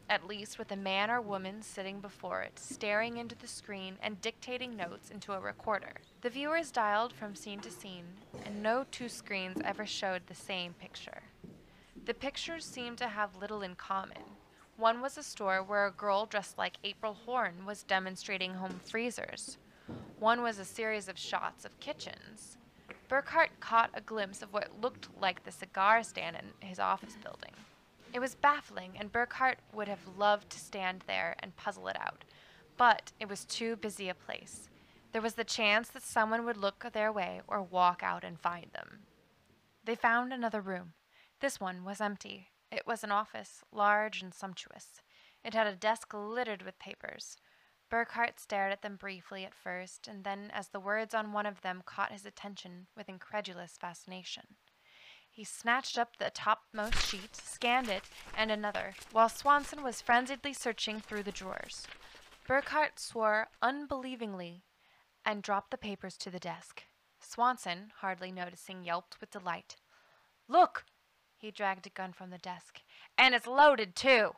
at 0.09 0.27
least 0.27 0.59
with 0.59 0.71
a 0.71 0.77
man 0.77 1.11
or 1.11 1.21
woman 1.21 1.63
sitting 1.63 2.01
before 2.01 2.43
it, 2.43 2.59
staring 2.59 3.17
into 3.17 3.35
the 3.35 3.47
screen 3.47 3.97
and 4.03 4.21
dictating 4.21 4.77
notes 4.77 5.11
into 5.11 5.33
a 5.33 5.41
recorder. 5.41 5.93
The 6.21 6.31
viewers 6.31 6.71
dialed 6.71 7.13
from 7.13 7.35
scene 7.35 7.61
to 7.61 7.71
scene, 7.71 8.05
and 8.45 8.63
no 8.63 8.85
two 8.91 9.09
screens 9.09 9.61
ever 9.65 9.87
showed 9.87 10.27
the 10.27 10.35
same 10.35 10.75
picture. 10.75 11.23
The 12.05 12.15
pictures 12.15 12.65
seemed 12.65 12.99
to 12.99 13.09
have 13.09 13.37
little 13.37 13.63
in 13.63 13.77
common. 13.77 14.23
One 14.77 15.01
was 15.01 15.17
a 15.17 15.23
store 15.23 15.63
where 15.63 15.87
a 15.87 15.93
girl 15.93 16.27
dressed 16.27 16.59
like 16.59 16.79
April 16.85 17.15
Horn 17.25 17.65
was 17.65 17.85
demonstrating 17.85 18.55
home 18.55 18.81
freezers. 18.85 19.57
One 20.19 20.43
was 20.43 20.59
a 20.59 20.65
series 20.65 21.09
of 21.09 21.19
shots 21.19 21.65
of 21.65 21.79
kitchens. 21.81 22.59
Burkhardt 23.09 23.61
caught 23.61 23.91
a 23.95 24.01
glimpse 24.01 24.43
of 24.43 24.53
what 24.53 24.81
looked 24.81 25.09
like 25.21 25.45
the 25.45 25.53
cigar 25.53 26.03
stand 26.03 26.37
in 26.37 26.69
his 26.69 26.79
office 26.79 27.17
building. 27.23 27.54
It 28.15 28.21
was 28.21 28.37
baffling, 28.37 28.93
and 28.97 29.11
Burkhardt 29.11 29.59
would 29.73 29.89
have 29.89 30.17
loved 30.17 30.49
to 30.51 30.61
stand 30.61 31.03
there 31.09 31.35
and 31.41 31.57
puzzle 31.57 31.89
it 31.89 31.97
out. 31.99 32.25
But 32.77 33.11
it 33.19 33.29
was 33.29 33.45
too 33.45 33.75
busy 33.75 34.09
a 34.09 34.15
place. 34.15 34.69
There 35.11 35.21
was 35.21 35.35
the 35.35 35.43
chance 35.43 35.89
that 35.89 36.05
someone 36.05 36.45
would 36.45 36.57
look 36.57 36.87
their 36.93 37.11
way 37.11 37.41
or 37.49 37.61
walk 37.61 38.05
out 38.05 38.23
and 38.23 38.39
find 38.39 38.71
them. 38.73 39.01
They 39.85 39.97
found 39.97 40.33
another 40.33 40.61
room. 40.61 40.93
This 41.41 41.59
one 41.59 41.85
was 41.85 42.01
empty. 42.01 42.51
It 42.71 42.87
was 42.87 43.03
an 43.03 43.11
office, 43.11 43.65
large 43.73 44.23
and 44.23 44.33
sumptuous. 44.33 45.03
It 45.45 45.55
had 45.55 45.67
a 45.67 45.75
desk 45.75 46.15
littered 46.15 46.63
with 46.63 46.79
papers. 46.79 47.37
Burkhart 47.91 48.39
stared 48.39 48.71
at 48.71 48.83
them 48.83 48.95
briefly 48.95 49.45
at 49.45 49.55
first, 49.55 50.07
and 50.07 50.23
then 50.23 50.53
as 50.55 50.69
the 50.69 50.81
words 50.81 51.15
on 51.15 51.33
one 51.33 51.47
of 51.47 51.63
them 51.63 51.83
caught 51.85 52.13
his 52.13 52.25
attention 52.25 52.87
with 52.97 53.09
incredulous 53.09 53.77
fascination. 53.77 54.55
He 55.35 55.43
snatched 55.43 55.99
up 55.99 56.17
the 56.17 56.31
topmost 56.31 57.09
sheet, 57.09 57.35
scanned 57.35 57.89
it, 57.89 58.05
and 58.37 58.53
another, 58.53 58.95
while 59.11 59.29
Swanson 59.29 59.83
was 59.83 60.01
frenziedly 60.01 60.53
searching 60.53 61.01
through 61.01 61.25
the 61.25 61.33
drawers. 61.33 61.89
Burkhart 62.47 63.01
swore 63.01 63.49
unbelievingly 63.61 64.63
and 65.25 65.43
dropped 65.43 65.73
the 65.73 65.77
papers 65.77 66.17
to 66.19 66.31
the 66.31 66.39
desk. 66.39 66.85
Swanson, 67.19 67.93
hardly 67.97 68.31
noticing, 68.31 68.85
yelped 68.85 69.21
with 69.21 69.33
delight. 69.33 69.75
Look! 70.47 70.85
He 71.37 71.51
dragged 71.51 71.89
a 71.89 71.91
gun 71.91 72.13
from 72.13 72.31
the 72.31 72.39
desk. 72.39 72.83
And 73.19 73.35
it's 73.35 73.49
loaded, 73.49 73.97
too! 73.97 74.37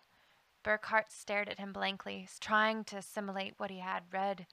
Burkhart 0.65 1.11
stared 1.11 1.51
at 1.51 1.59
him 1.59 1.75
blankly, 1.75 2.27
trying 2.41 2.85
to 2.85 2.97
assimilate 2.97 3.59
what 3.59 3.71
he 3.71 3.81
had 3.81 4.05
read. 4.11 4.47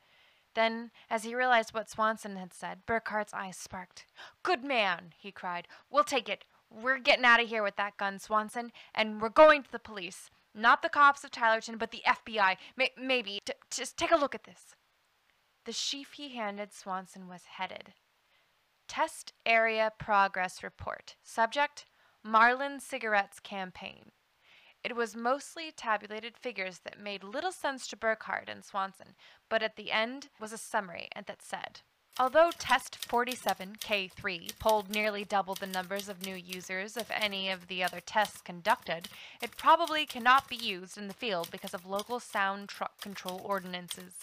Then, 0.55 0.91
as 1.09 1.23
he 1.23 1.35
realized 1.35 1.73
what 1.73 1.89
Swanson 1.89 2.35
had 2.35 2.53
said, 2.53 2.85
Burkhart's 2.85 3.33
eyes 3.33 3.57
sparked. 3.57 4.05
Good 4.43 4.63
man, 4.63 5.13
he 5.17 5.31
cried. 5.31 5.67
We'll 5.89 6.03
take 6.03 6.29
it. 6.29 6.45
We're 6.69 6.99
getting 6.99 7.25
out 7.25 7.41
of 7.41 7.49
here 7.49 7.63
with 7.63 7.75
that 7.77 7.97
gun, 7.97 8.19
Swanson, 8.19 8.71
and 8.93 9.21
we're 9.21 9.29
going 9.29 9.63
to 9.63 9.71
the 9.71 9.79
police. 9.79 10.29
Not 10.55 10.81
the 10.81 10.89
cops 10.89 11.23
of 11.23 11.31
Tylerton, 11.31 11.77
but 11.79 11.91
the 11.91 12.03
FBI. 12.07 12.57
May- 12.77 12.91
maybe. 12.97 13.39
T- 13.45 13.53
just 13.71 13.97
take 13.97 14.11
a 14.11 14.17
look 14.17 14.35
at 14.35 14.43
this. 14.43 14.75
The 15.65 15.71
sheaf 15.71 16.13
he 16.13 16.35
handed 16.35 16.73
Swanson 16.73 17.27
was 17.27 17.43
headed 17.57 17.93
Test 18.87 19.33
Area 19.45 19.91
Progress 19.97 20.61
Report. 20.61 21.15
Subject 21.23 21.85
Marlin 22.23 22.79
Cigarettes 22.79 23.39
Campaign. 23.39 24.11
It 24.83 24.95
was 24.95 25.15
mostly 25.15 25.71
tabulated 25.71 26.37
figures 26.37 26.79
that 26.79 26.99
made 26.99 27.23
little 27.23 27.53
sense 27.53 27.87
to 27.87 27.95
Burkhart 27.95 28.49
and 28.49 28.65
Swanson, 28.65 29.15
but 29.47 29.63
at 29.63 29.77
the 29.77 29.91
end 29.91 30.27
was 30.39 30.51
a 30.51 30.57
summary 30.57 31.07
that 31.15 31.41
said, 31.41 31.81
Although 32.19 32.51
Test 32.59 32.99
47K3 33.07 34.59
polled 34.59 34.89
nearly 34.91 35.23
double 35.23 35.55
the 35.55 35.65
numbers 35.65 36.07
of 36.07 36.23
new 36.23 36.35
users 36.35 36.95
of 36.95 37.09
any 37.09 37.49
of 37.49 37.67
the 37.67 37.83
other 37.83 37.99
tests 37.99 38.39
conducted, 38.41 39.07
it 39.41 39.57
probably 39.57 40.05
cannot 40.05 40.47
be 40.47 40.55
used 40.55 40.95
in 40.95 41.07
the 41.07 41.15
field 41.15 41.49
because 41.49 41.73
of 41.73 41.87
local 41.87 42.19
sound 42.19 42.69
truck 42.69 43.01
control 43.01 43.41
ordinances. 43.43 44.13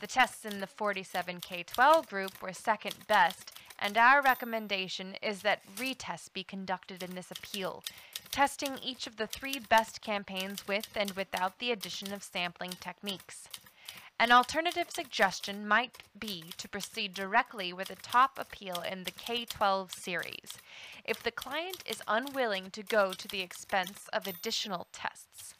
The 0.00 0.08
tests 0.08 0.44
in 0.44 0.58
the 0.58 0.66
47K12 0.66 2.08
group 2.08 2.42
were 2.42 2.52
second 2.52 2.96
best, 3.06 3.52
and 3.78 3.96
our 3.96 4.22
recommendation 4.22 5.14
is 5.22 5.42
that 5.42 5.62
retests 5.76 6.32
be 6.32 6.42
conducted 6.42 7.02
in 7.02 7.14
this 7.14 7.30
appeal, 7.30 7.82
testing 8.30 8.78
each 8.82 9.06
of 9.06 9.16
the 9.16 9.26
three 9.26 9.58
best 9.58 10.00
campaigns 10.00 10.66
with 10.66 10.88
and 10.96 11.12
without 11.12 11.58
the 11.58 11.70
addition 11.70 12.12
of 12.12 12.22
sampling 12.22 12.72
techniques. 12.80 13.48
An 14.20 14.32
alternative 14.32 14.90
suggestion 14.90 15.66
might 15.66 15.98
be 16.18 16.42
to 16.56 16.68
proceed 16.68 17.14
directly 17.14 17.72
with 17.72 17.88
a 17.88 17.94
top 17.94 18.36
appeal 18.36 18.80
in 18.80 19.04
the 19.04 19.12
K12 19.12 19.92
series, 19.94 20.58
if 21.04 21.22
the 21.22 21.30
client 21.30 21.84
is 21.86 22.02
unwilling 22.08 22.70
to 22.70 22.82
go 22.82 23.12
to 23.12 23.28
the 23.28 23.42
expense 23.42 24.08
of 24.12 24.26
additional 24.26 24.88
tests. 24.92 25.54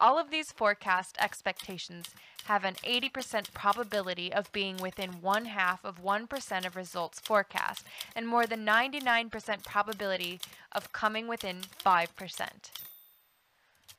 All 0.00 0.18
of 0.18 0.30
these 0.30 0.52
forecast 0.52 1.16
expectations 1.20 2.14
have 2.48 2.64
an 2.64 2.76
80% 2.82 3.52
probability 3.52 4.32
of 4.32 4.50
being 4.52 4.78
within 4.78 5.20
one 5.20 5.44
half 5.44 5.84
of 5.84 6.02
1% 6.02 6.66
of 6.66 6.76
results 6.76 7.20
forecast, 7.20 7.84
and 8.16 8.26
more 8.26 8.46
than 8.46 8.64
99% 8.64 9.64
probability 9.64 10.40
of 10.72 10.90
coming 10.94 11.28
within 11.28 11.60
5%. 11.84 12.48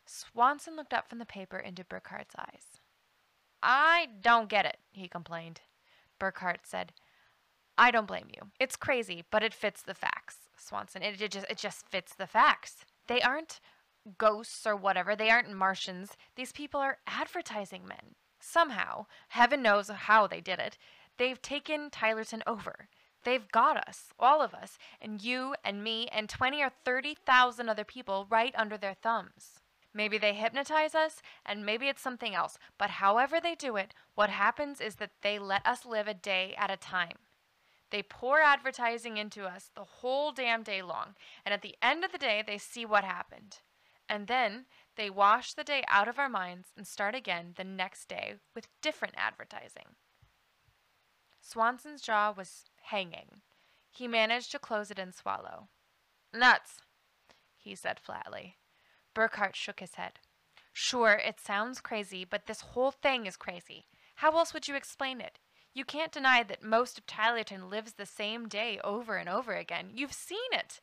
Swanson 0.08 0.76
looked 0.76 0.96
up 0.96 1.08
from 1.08 1.20
the 1.20 1.26
paper 1.28 1.60
into 1.60 1.84
Burkhart's 1.84 2.34
eyes. 2.40 2.80
I 3.62 4.08
don't 4.20 4.50
get 4.50 4.66
it, 4.66 4.78
he 4.92 5.08
complained. 5.08 5.62
Burkhart 6.20 6.66
said, 6.66 6.92
I 7.78 7.92
don't 7.92 8.08
blame 8.08 8.30
you. 8.36 8.50
It's 8.60 8.76
crazy, 8.76 9.24
but 9.30 9.44
it 9.44 9.54
fits 9.54 9.84
the 9.84 9.94
facts, 9.94 10.38
Swanson. 10.58 11.04
It, 11.04 11.22
it, 11.22 11.32
just, 11.32 11.46
it 11.52 11.58
just 11.58 11.88
fits 11.88 12.16
the 12.16 12.28
facts. 12.28 12.78
They 13.08 13.22
aren't 13.22 13.60
ghosts 14.18 14.66
or 14.66 14.76
whatever. 14.76 15.16
They 15.16 15.30
aren't 15.30 15.54
Martians. 15.54 16.18
These 16.36 16.52
people 16.52 16.80
are 16.80 16.98
advertising 17.06 17.88
men. 17.88 18.16
Somehow, 18.40 19.06
heaven 19.30 19.62
knows 19.62 19.90
how 19.90 20.28
they 20.28 20.42
did 20.42 20.60
it, 20.60 20.78
they've 21.18 21.42
taken 21.42 21.90
Tylerton 21.90 22.42
over. 22.48 22.88
They've 23.24 23.52
got 23.52 23.76
us, 23.76 24.14
all 24.18 24.42
of 24.42 24.54
us, 24.54 24.78
and 25.02 25.22
you 25.22 25.56
and 25.64 25.84
me 25.84 26.08
and 26.12 26.30
20 26.30 26.64
or 26.64 26.72
30,000 26.86 27.70
other 27.70 27.84
people 27.84 28.28
right 28.30 28.54
under 28.58 28.78
their 28.78 28.94
thumbs. 28.94 29.60
Maybe 29.94 30.18
they 30.18 30.34
hypnotize 30.34 30.96
us, 30.96 31.22
and 31.46 31.66
maybe 31.66 31.88
it's 31.88 32.02
something 32.02 32.34
else, 32.34 32.58
but 32.78 32.92
however 32.92 33.40
they 33.42 33.56
do 33.56 33.76
it, 33.76 33.94
what 34.16 34.30
happens 34.30 34.80
is 34.80 34.96
that 34.96 35.12
they 35.22 35.40
let 35.40 35.66
us 35.66 35.86
live 35.86 36.08
a 36.08 36.14
day 36.14 36.56
at 36.58 36.72
a 36.72 36.78
time. 36.78 37.18
They 37.90 38.04
pour 38.04 38.40
advertising 38.40 39.18
into 39.18 39.46
us 39.46 39.72
the 39.74 39.84
whole 39.84 40.32
damn 40.32 40.62
day 40.64 40.82
long, 40.82 41.16
and 41.44 41.54
at 41.54 41.64
the 41.64 41.76
end 41.82 42.06
of 42.06 42.12
the 42.12 42.20
day, 42.20 42.44
they 42.46 42.60
see 42.60 42.86
what 42.86 43.04
happened. 43.04 43.58
And 44.08 44.28
then 44.28 44.66
they 45.00 45.10
wash 45.10 45.54
the 45.54 45.64
day 45.64 45.82
out 45.88 46.10
of 46.10 46.20
our 46.20 46.28
minds 46.28 46.74
and 46.76 46.86
start 46.86 47.16
again 47.16 47.54
the 47.56 47.64
next 47.64 48.10
day 48.10 48.34
with 48.54 48.68
different 48.82 49.14
advertising. 49.18 49.96
Swanson's 51.40 52.02
jaw 52.02 52.34
was 52.36 52.66
hanging. 52.82 53.42
He 53.90 54.10
managed 54.10 54.52
to 54.52 54.60
close 54.60 54.92
it 54.92 55.00
and 55.00 55.16
swallow. 55.16 55.70
Nuts, 56.34 56.80
he 57.56 57.76
said 57.76 57.98
flatly. 57.98 58.58
Burkhart 59.16 59.56
shook 59.56 59.80
his 59.80 59.96
head. 59.96 60.20
Sure, 60.74 61.14
it 61.14 61.40
sounds 61.40 61.80
crazy, 61.80 62.26
but 62.30 62.46
this 62.46 62.62
whole 62.62 62.92
thing 62.92 63.26
is 63.26 63.38
crazy. 63.38 63.86
How 64.16 64.38
else 64.38 64.54
would 64.54 64.68
you 64.68 64.76
explain 64.76 65.22
it? 65.22 65.40
You 65.74 65.86
can't 65.86 66.12
deny 66.12 66.44
that 66.44 66.62
most 66.62 66.98
of 66.98 67.06
Tylerton 67.06 67.70
lives 67.70 67.94
the 67.94 68.06
same 68.06 68.50
day 68.50 68.82
over 68.84 69.16
and 69.16 69.30
over 69.30 69.54
again. 69.54 69.92
You've 69.96 70.12
seen 70.12 70.40
it. 70.52 70.82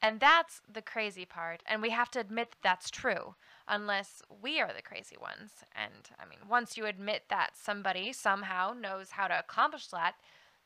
And 0.00 0.20
that's 0.20 0.60
the 0.72 0.82
crazy 0.82 1.24
part, 1.24 1.62
and 1.66 1.82
we 1.82 1.90
have 1.90 2.10
to 2.12 2.20
admit 2.20 2.50
that 2.50 2.62
that's 2.62 2.90
true, 2.90 3.34
unless 3.68 4.22
we 4.42 4.60
are 4.60 4.72
the 4.72 4.82
crazy 4.82 5.16
ones. 5.20 5.50
And, 5.74 6.10
I 6.18 6.26
mean, 6.26 6.38
once 6.48 6.76
you 6.76 6.86
admit 6.86 7.24
that 7.28 7.56
somebody 7.56 8.12
somehow 8.12 8.72
knows 8.72 9.10
how 9.12 9.28
to 9.28 9.38
accomplish 9.38 9.88
that, 9.88 10.14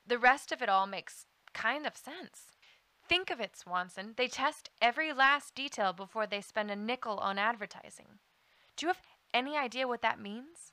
the 0.07 0.19
rest 0.19 0.53
of 0.53 0.63
it 0.63 0.69
all 0.69 0.87
makes 0.87 1.27
kind 1.53 1.87
of 1.87 1.97
sense. 1.97 2.57
Think 3.09 3.31
of 3.31 3.41
it, 3.41 3.57
Swanson. 3.57 4.15
They 4.17 4.29
test 4.29 4.71
every 4.81 5.13
last 5.13 5.55
detail 5.55 5.93
before 5.93 6.27
they 6.27 6.41
spend 6.41 6.71
a 6.71 6.77
nickel 6.77 7.19
on 7.19 7.39
advertising. 7.39 8.19
Do 8.77 8.87
you 8.87 8.89
have 8.89 9.03
any 9.35 9.57
idea 9.57 9.89
what 9.89 10.03
that 10.03 10.21
means? 10.21 10.73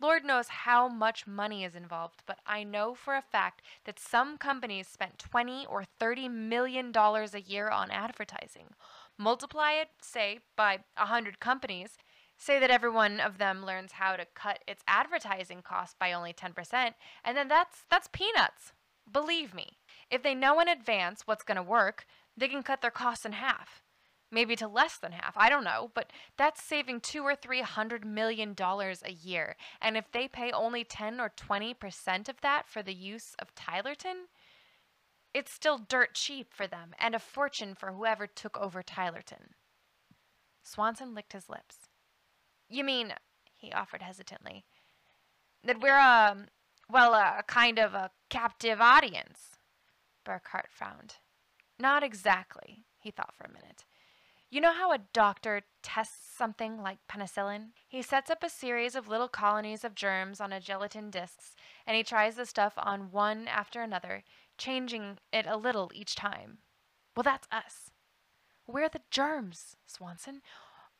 Lord 0.00 0.24
knows 0.24 0.48
how 0.48 0.88
much 0.88 1.26
money 1.26 1.64
is 1.64 1.74
involved, 1.74 2.22
but 2.24 2.38
I 2.46 2.62
know 2.62 2.94
for 2.94 3.16
a 3.16 3.22
fact 3.22 3.62
that 3.84 3.98
some 3.98 4.38
companies 4.38 4.86
spent 4.86 5.18
20 5.18 5.66
or 5.66 5.84
30 5.98 6.28
million 6.28 6.92
dollars 6.92 7.34
a 7.34 7.40
year 7.40 7.68
on 7.68 7.90
advertising. 7.90 8.74
Multiply 9.18 9.72
it, 9.72 9.88
say, 10.00 10.38
by 10.56 10.74
a 10.96 11.04
100 11.04 11.40
companies, 11.40 11.98
say 12.36 12.60
that 12.60 12.70
every 12.70 12.90
one 12.90 13.18
of 13.18 13.38
them 13.38 13.66
learns 13.66 13.92
how 13.92 14.16
to 14.16 14.26
cut 14.34 14.60
its 14.68 14.82
advertising 14.86 15.62
cost 15.62 15.98
by 15.98 16.12
only 16.12 16.32
10%, 16.32 16.94
and 17.24 17.36
then 17.36 17.48
that's 17.48 17.84
that's 17.90 18.08
peanuts. 18.12 18.72
Believe 19.10 19.54
me, 19.54 19.78
if 20.10 20.22
they 20.22 20.34
know 20.34 20.60
in 20.60 20.68
advance 20.68 21.22
what's 21.24 21.42
going 21.42 21.56
to 21.56 21.62
work, 21.62 22.06
they 22.36 22.46
can 22.46 22.62
cut 22.62 22.80
their 22.80 22.90
costs 22.90 23.24
in 23.24 23.32
half 23.32 23.82
maybe 24.30 24.56
to 24.56 24.68
less 24.68 24.98
than 24.98 25.12
half. 25.12 25.34
I 25.36 25.48
don't 25.48 25.64
know, 25.64 25.90
but 25.94 26.12
that's 26.36 26.62
saving 26.62 27.00
two 27.00 27.22
or 27.22 27.34
three 27.34 27.62
hundred 27.62 28.04
million 28.04 28.54
dollars 28.54 29.02
a 29.04 29.12
year. 29.12 29.56
And 29.80 29.96
if 29.96 30.10
they 30.12 30.28
pay 30.28 30.50
only 30.52 30.84
10 30.84 31.20
or 31.20 31.32
20 31.34 31.74
percent 31.74 32.28
of 32.28 32.40
that 32.42 32.66
for 32.66 32.82
the 32.82 32.94
use 32.94 33.34
of 33.38 33.54
Tylerton, 33.54 34.26
it's 35.34 35.52
still 35.52 35.78
dirt 35.78 36.14
cheap 36.14 36.52
for 36.52 36.66
them 36.66 36.94
and 36.98 37.14
a 37.14 37.18
fortune 37.18 37.74
for 37.74 37.92
whoever 37.92 38.26
took 38.26 38.56
over 38.58 38.82
Tylerton. 38.82 39.52
Swanson 40.62 41.14
licked 41.14 41.32
his 41.32 41.48
lips. 41.48 41.88
You 42.68 42.84
mean, 42.84 43.14
he 43.56 43.72
offered 43.72 44.02
hesitantly, 44.02 44.64
that 45.64 45.80
we're 45.80 45.98
um, 45.98 46.38
a, 46.38 46.92
well, 46.92 47.14
a 47.14 47.42
kind 47.46 47.78
of 47.78 47.94
a 47.94 48.10
captive 48.28 48.80
audience? 48.80 49.56
Burkhart 50.26 50.68
frowned. 50.70 51.16
Not 51.78 52.02
exactly, 52.02 52.84
he 53.00 53.10
thought 53.10 53.34
for 53.36 53.44
a 53.44 53.52
minute. 53.52 53.84
You 54.50 54.62
know 54.62 54.72
how 54.72 54.92
a 54.92 54.98
doctor 55.12 55.62
tests 55.82 56.34
something 56.34 56.80
like 56.80 56.98
penicillin? 57.06 57.68
He 57.86 58.00
sets 58.00 58.30
up 58.30 58.42
a 58.42 58.48
series 58.48 58.94
of 58.94 59.06
little 59.06 59.28
colonies 59.28 59.84
of 59.84 59.94
germs 59.94 60.40
on 60.40 60.52
a 60.52 60.60
gelatin 60.60 61.10
discs, 61.10 61.54
and 61.86 61.96
he 61.96 62.02
tries 62.02 62.36
the 62.36 62.46
stuff 62.46 62.72
on 62.78 63.10
one 63.10 63.46
after 63.46 63.82
another, 63.82 64.24
changing 64.58 65.18
it 65.32 65.46
a 65.46 65.56
little 65.56 65.90
each 65.94 66.14
time. 66.14 66.58
Well, 67.16 67.22
that's 67.22 67.48
us. 67.50 67.90
We're 68.66 68.88
the 68.88 69.00
germs, 69.10 69.76
Swanson. 69.86 70.42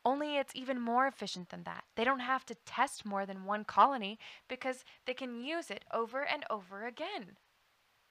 Only 0.03 0.37
it's 0.37 0.55
even 0.55 0.79
more 0.79 1.05
efficient 1.07 1.49
than 1.49 1.63
that. 1.63 1.83
They 1.95 2.03
don't 2.03 2.21
have 2.21 2.45
to 2.47 2.55
test 2.65 3.05
more 3.05 3.25
than 3.25 3.45
one 3.45 3.65
colony 3.65 4.17
because 4.47 4.83
they 5.05 5.13
can 5.13 5.41
use 5.43 5.69
it 5.69 5.83
over 5.93 6.23
and 6.23 6.45
over 6.49 6.87
again. 6.87 7.37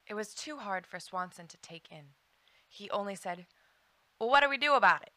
It 0.06 0.14
was 0.14 0.34
too 0.34 0.58
hard 0.58 0.86
for 0.86 1.00
Swanson 1.00 1.46
to 1.48 1.56
take 1.58 1.88
in. 1.90 2.14
He 2.68 2.90
only 2.90 3.14
said, 3.14 3.46
Well, 4.20 4.28
what 4.28 4.42
do 4.42 4.48
we 4.48 4.58
do 4.58 4.74
about 4.74 5.02
it? 5.02 5.12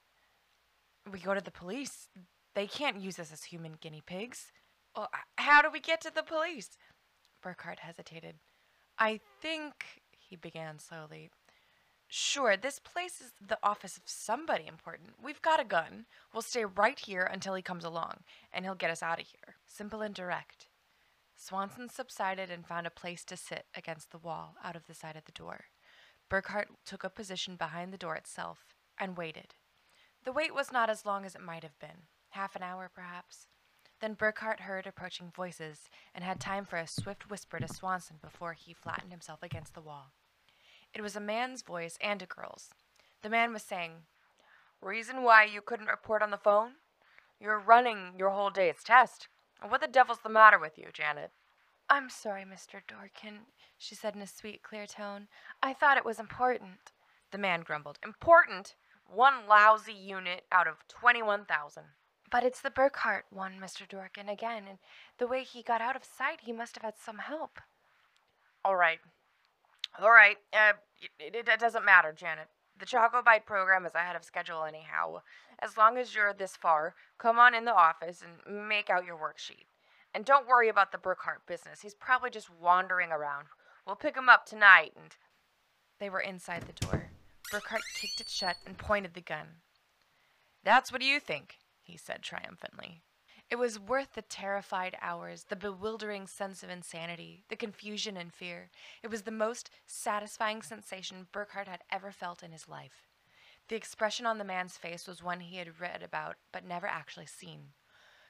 We 1.12 1.20
go 1.20 1.34
to 1.34 1.42
the 1.42 1.52
police. 1.52 2.08
They 2.56 2.68
can't 2.68 3.00
use 3.00 3.20
us 3.20 3.32
as 3.32 3.46
human 3.46 3.74
guinea 3.80 4.04
pigs. 4.06 4.52
Well, 4.96 5.10
how 5.38 5.62
do 5.62 5.70
we 5.72 5.80
get 5.80 6.02
to 6.02 6.12
the 6.14 6.24
police? 6.24 6.78
Burkhart 7.44 7.80
hesitated. 7.80 8.36
I 8.98 9.20
think, 9.42 10.01
he 10.32 10.38
began 10.38 10.80
slowly. 10.80 11.30
Sure, 12.08 12.56
this 12.56 12.80
place 12.80 13.20
is 13.20 13.34
the 13.46 13.60
office 13.62 13.98
of 13.98 14.04
somebody 14.06 14.66
important. 14.66 15.12
We've 15.22 15.42
got 15.42 15.60
a 15.60 15.66
gun. 15.66 16.06
We'll 16.34 16.42
stay 16.42 16.64
right 16.64 16.98
here 16.98 17.24
until 17.24 17.54
he 17.54 17.62
comes 17.62 17.84
along, 17.84 18.22
and 18.52 18.64
he'll 18.64 18.76
get 18.76 18.90
us 18.92 19.04
out 19.04 19.20
of 19.20 19.28
here. 19.28 19.56
Simple 19.68 20.02
and 20.02 20.16
direct. 20.16 20.68
Swanson 21.36 21.90
subsided 21.90 22.50
and 22.50 22.66
found 22.66 22.88
a 22.88 22.92
place 22.92 23.26
to 23.26 23.36
sit 23.36 23.66
against 23.76 24.12
the 24.12 24.18
wall 24.18 24.56
out 24.64 24.78
of 24.78 24.88
the 24.88 24.94
side 24.94 25.18
of 25.18 25.26
the 25.26 25.32
door. 25.34 25.66
Burkhart 26.30 26.68
took 26.86 27.04
a 27.04 27.10
position 27.10 27.58
behind 27.58 27.92
the 27.92 27.98
door 27.98 28.16
itself 28.16 28.76
and 28.98 29.18
waited. 29.18 29.56
The 30.24 30.32
wait 30.32 30.56
was 30.56 30.72
not 30.72 30.90
as 30.90 31.06
long 31.06 31.26
as 31.26 31.36
it 31.36 31.42
might 31.42 31.64
have 31.64 31.78
been 31.80 32.08
half 32.30 32.56
an 32.56 32.64
hour, 32.64 32.90
perhaps. 32.94 33.48
Then 34.00 34.16
Burkhart 34.16 34.62
heard 34.62 34.88
approaching 34.88 35.32
voices 35.36 35.90
and 36.16 36.24
had 36.24 36.40
time 36.40 36.64
for 36.64 36.78
a 36.78 36.88
swift 36.88 37.30
whisper 37.30 37.60
to 37.60 37.68
Swanson 37.68 38.18
before 38.22 38.54
he 38.54 38.74
flattened 38.74 39.12
himself 39.12 39.44
against 39.44 39.74
the 39.74 39.82
wall. 39.82 40.14
It 40.94 41.02
was 41.02 41.16
a 41.16 41.22
man's 41.22 41.62
voice 41.62 41.98
and 42.02 42.22
a 42.22 42.26
girl's. 42.26 42.70
The 43.22 43.30
man 43.30 43.54
was 43.54 43.64
saying, 43.64 43.92
Reason 44.82 45.24
why 45.24 45.46
you 45.46 45.62
couldn't 45.62 45.88
report 45.88 46.22
on 46.22 46.32
the 46.32 46.38
phone? 46.38 46.72
You're 47.40 47.60
running 47.60 48.14
your 48.18 48.32
whole 48.32 48.50
day's 48.50 48.84
test. 48.84 49.28
What 49.68 49.82
the 49.82 49.88
devil's 49.88 50.20
the 50.24 50.30
matter 50.30 50.60
with 50.60 50.78
you, 50.78 50.88
Janet? 50.92 51.32
I'm 51.90 52.10
sorry, 52.10 52.44
Mr. 52.44 52.82
Dorkin, 52.88 53.40
she 53.78 53.96
said 53.96 54.16
in 54.16 54.22
a 54.22 54.28
sweet, 54.28 54.64
clear 54.64 54.88
tone. 54.88 55.28
I 55.62 55.74
thought 55.74 55.98
it 55.98 56.06
was 56.06 56.20
important. 56.20 56.92
The 57.32 57.38
man 57.38 57.62
grumbled. 57.62 58.00
Important? 58.04 58.76
One 59.08 59.48
lousy 59.48 59.94
unit 59.94 60.44
out 60.52 60.68
of 60.68 60.88
21,000. 60.88 61.84
But 62.30 62.44
it's 62.44 62.62
the 62.62 62.70
Burkhart 62.70 63.24
one, 63.30 63.60
Mr. 63.62 63.88
Dorkin, 63.88 64.32
again, 64.32 64.64
and 64.70 64.78
the 65.18 65.28
way 65.28 65.44
he 65.44 65.62
got 65.62 65.82
out 65.82 65.96
of 65.96 66.06
sight, 66.06 66.40
he 66.44 66.54
must 66.54 66.76
have 66.76 66.84
had 66.84 66.96
some 66.98 67.18
help. 67.18 67.60
All 68.64 68.76
right. 68.76 69.00
All 70.00 70.12
right. 70.12 70.38
Uh, 70.54 70.74
it, 71.20 71.36
it, 71.36 71.48
it 71.48 71.60
doesn't 71.60 71.86
matter, 71.86 72.14
Janet. 72.14 72.48
The 72.80 72.86
Choco 72.86 73.22
Bite 73.22 73.46
program 73.46 73.86
is 73.86 73.96
ahead 73.96 74.16
of 74.16 74.24
schedule 74.24 74.64
anyhow. 74.64 75.22
As 75.60 75.78
long 75.78 75.98
as 75.98 76.16
you're 76.16 76.34
this 76.34 76.56
far, 76.56 76.96
come 77.18 77.38
on 77.38 77.54
in 77.54 77.66
the 77.66 77.76
office 77.76 78.24
and 78.48 78.68
make 78.68 78.90
out 78.90 79.06
your 79.06 79.18
worksheet. 79.18 79.66
And 80.14 80.26
don't 80.26 80.48
worry 80.48 80.70
about 80.70 80.92
the 80.92 80.98
Burkhart 80.98 81.46
business. 81.48 81.82
He's 81.82 81.94
probably 81.94 82.30
just 82.30 82.50
wandering 82.50 83.12
around. 83.12 83.46
We'll 83.86 83.96
pick 83.96 84.16
him 84.16 84.30
up 84.30 84.46
tonight 84.46 84.94
and. 84.96 85.16
They 86.00 86.10
were 86.10 86.20
inside 86.20 86.64
the 86.64 86.86
door. 86.86 87.12
Burkhart 87.52 87.82
kicked 87.94 88.22
it 88.22 88.30
shut 88.30 88.58
and 88.66 88.78
pointed 88.78 89.14
the 89.14 89.22
gun. 89.22 89.48
That's 90.64 90.92
what 90.92 91.04
you 91.04 91.20
think, 91.20 91.58
he 91.84 91.98
said 91.98 92.24
triumphantly. 92.24 93.04
It 93.52 93.60
was 93.60 93.78
worth 93.78 94.14
the 94.14 94.22
terrified 94.22 94.96
hours, 95.02 95.44
the 95.44 95.58
bewildering 95.58 96.26
sense 96.26 96.64
of 96.64 96.70
insanity, 96.70 97.44
the 97.50 97.58
confusion 97.58 98.16
and 98.16 98.34
fear. 98.34 98.70
It 99.04 99.10
was 99.10 99.24
the 99.24 99.32
most 99.32 99.70
satisfying 99.86 100.62
sensation 100.62 101.28
Burkhart 101.34 101.68
had 101.68 101.82
ever 101.92 102.14
felt 102.14 102.44
in 102.44 102.54
his 102.54 102.70
life. 102.70 103.10
The 103.68 103.76
expression 103.76 104.26
on 104.26 104.38
the 104.38 104.46
man's 104.46 104.78
face 104.78 105.06
was 105.06 105.22
one 105.22 105.42
he 105.42 105.58
had 105.58 105.82
read 105.82 106.02
about 106.02 106.38
but 106.54 106.64
never 106.64 106.88
actually 106.88 107.26
seen. 107.26 107.74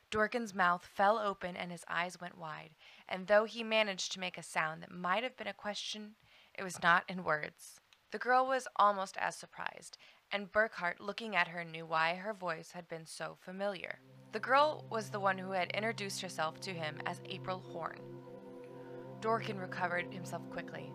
Dorkin's 0.10 0.55
mouth 0.55 0.89
fell 0.91 1.19
open 1.19 1.55
and 1.55 1.71
his 1.71 1.86
eyes 1.88 2.19
went 2.19 2.38
wide, 2.38 2.71
and 3.07 3.27
though 3.27 3.45
he 3.45 3.63
managed 3.63 4.12
to 4.13 4.19
make 4.19 4.39
a 4.39 4.43
sound 4.43 4.81
that 4.81 4.91
might 4.91 5.21
have 5.21 5.38
been 5.38 5.47
a 5.47 5.53
question, 5.53 6.15
it 6.57 6.63
was 6.63 6.81
not 6.81 7.03
in 7.07 7.23
words. 7.23 7.79
The 8.10 8.17
girl 8.17 8.47
was 8.47 8.67
almost 8.75 9.17
as 9.17 9.36
surprised, 9.36 9.99
and 10.32 10.52
Burkhart, 10.52 11.00
looking 11.00 11.36
at 11.36 11.48
her, 11.50 11.63
knew 11.63 11.86
why 11.86 12.15
her 12.15 12.34
voice 12.34 12.72
had 12.72 12.88
been 12.88 13.06
so 13.06 13.38
familiar. 13.41 14.00
The 14.32 14.39
girl 14.39 14.86
was 14.89 15.10
the 15.10 15.20
one 15.20 15.38
who 15.38 15.52
had 15.52 15.72
introduced 15.72 16.22
herself 16.22 16.60
to 16.62 16.72
him 16.72 16.98
as 17.06 17.20
April 17.30 17.60
Horn. 17.60 18.00
Dorkin 19.20 19.60
recovered 19.60 20.13
himself 20.13 20.41
quickly. 20.50 20.91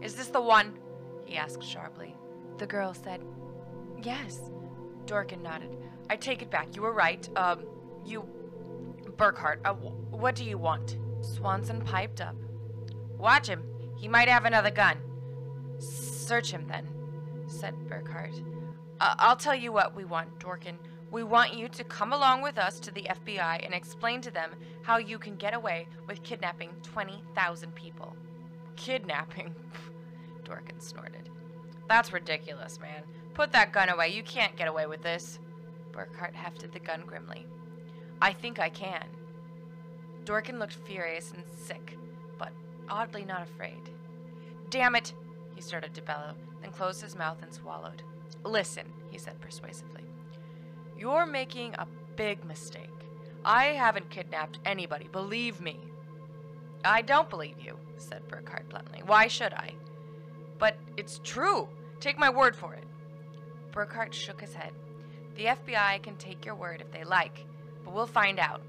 Is 0.00 0.14
this 0.14 0.28
the 0.28 0.40
one? 0.40 0.78
he 1.26 1.36
asked 1.36 1.62
sharply. 1.62 2.14
The 2.58 2.66
girl 2.66 2.94
said, 2.94 3.22
Yes. 4.02 4.50
Dorkin 5.06 5.42
nodded. 5.42 5.76
I 6.10 6.16
take 6.16 6.42
it 6.42 6.50
back. 6.50 6.74
You 6.74 6.82
were 6.82 6.92
right. 6.92 7.28
Um, 7.36 7.64
you. 8.04 8.28
Burkhart, 9.16 9.58
uh, 9.64 9.74
what 9.74 10.34
do 10.34 10.44
you 10.44 10.58
want? 10.58 10.98
Swanson 11.20 11.80
piped 11.82 12.20
up. 12.20 12.36
Watch 13.16 13.46
him. 13.46 13.62
He 13.96 14.08
might 14.08 14.28
have 14.28 14.44
another 14.44 14.70
gun. 14.70 14.98
Search 15.78 16.50
him 16.50 16.66
then, 16.66 16.88
said 17.54 17.74
Burkhart. 17.88 18.42
Uh, 19.00 19.14
I'll 19.18 19.36
tell 19.36 19.54
you 19.54 19.72
what 19.72 19.94
we 19.94 20.04
want, 20.04 20.38
Dorkin. 20.38 20.76
We 21.10 21.22
want 21.22 21.54
you 21.54 21.68
to 21.68 21.84
come 21.84 22.12
along 22.12 22.42
with 22.42 22.58
us 22.58 22.80
to 22.80 22.90
the 22.90 23.06
FBI 23.08 23.64
and 23.64 23.72
explain 23.72 24.20
to 24.22 24.30
them 24.30 24.50
how 24.82 24.98
you 24.98 25.18
can 25.18 25.36
get 25.36 25.54
away 25.54 25.86
with 26.08 26.22
kidnapping 26.22 26.70
20,000 26.82 27.74
people. 27.74 28.16
Kidnapping? 28.76 29.54
Dorkin 30.44 30.80
snorted. 30.80 31.30
That's 31.88 32.12
ridiculous, 32.12 32.80
man. 32.80 33.02
Put 33.34 33.52
that 33.52 33.72
gun 33.72 33.88
away. 33.88 34.08
You 34.08 34.22
can't 34.22 34.56
get 34.56 34.68
away 34.68 34.86
with 34.86 35.02
this. 35.02 35.38
Burkhart 35.92 36.34
hefted 36.34 36.72
the 36.72 36.80
gun 36.80 37.02
grimly. 37.06 37.46
I 38.20 38.32
think 38.32 38.58
I 38.58 38.68
can. 38.68 39.04
Dorkin 40.24 40.58
looked 40.58 40.72
furious 40.72 41.32
and 41.32 41.44
sick, 41.54 41.96
but 42.38 42.52
oddly 42.88 43.24
not 43.24 43.42
afraid. 43.42 43.90
Damn 44.70 44.96
it, 44.96 45.12
he 45.54 45.60
started 45.60 45.94
to 45.94 46.02
bellow, 46.02 46.34
then 46.64 46.72
closed 46.72 47.02
his 47.02 47.14
mouth 47.14 47.42
and 47.42 47.52
swallowed. 47.52 48.02
Listen, 48.42 48.86
he 49.10 49.18
said 49.18 49.38
persuasively. 49.40 50.02
You're 50.98 51.26
making 51.26 51.74
a 51.74 51.86
big 52.16 52.44
mistake. 52.44 52.88
I 53.44 53.66
haven't 53.66 54.08
kidnapped 54.08 54.60
anybody, 54.64 55.08
believe 55.12 55.60
me. 55.60 55.78
I 56.82 57.02
don't 57.02 57.28
believe 57.28 57.60
you, 57.60 57.76
said 57.98 58.26
Burkhart 58.28 58.70
bluntly. 58.70 59.02
Why 59.04 59.26
should 59.26 59.52
I? 59.52 59.72
But 60.58 60.78
it's 60.96 61.20
true. 61.22 61.68
Take 62.00 62.18
my 62.18 62.30
word 62.30 62.56
for 62.56 62.74
it. 62.74 62.84
Burkhart 63.72 64.12
shook 64.14 64.40
his 64.40 64.54
head. 64.54 64.72
The 65.36 65.46
FBI 65.46 66.02
can 66.02 66.16
take 66.16 66.46
your 66.46 66.54
word 66.54 66.80
if 66.80 66.90
they 66.92 67.04
like, 67.04 67.44
but 67.84 67.92
we'll 67.92 68.06
find 68.06 68.38
out. 68.38 68.62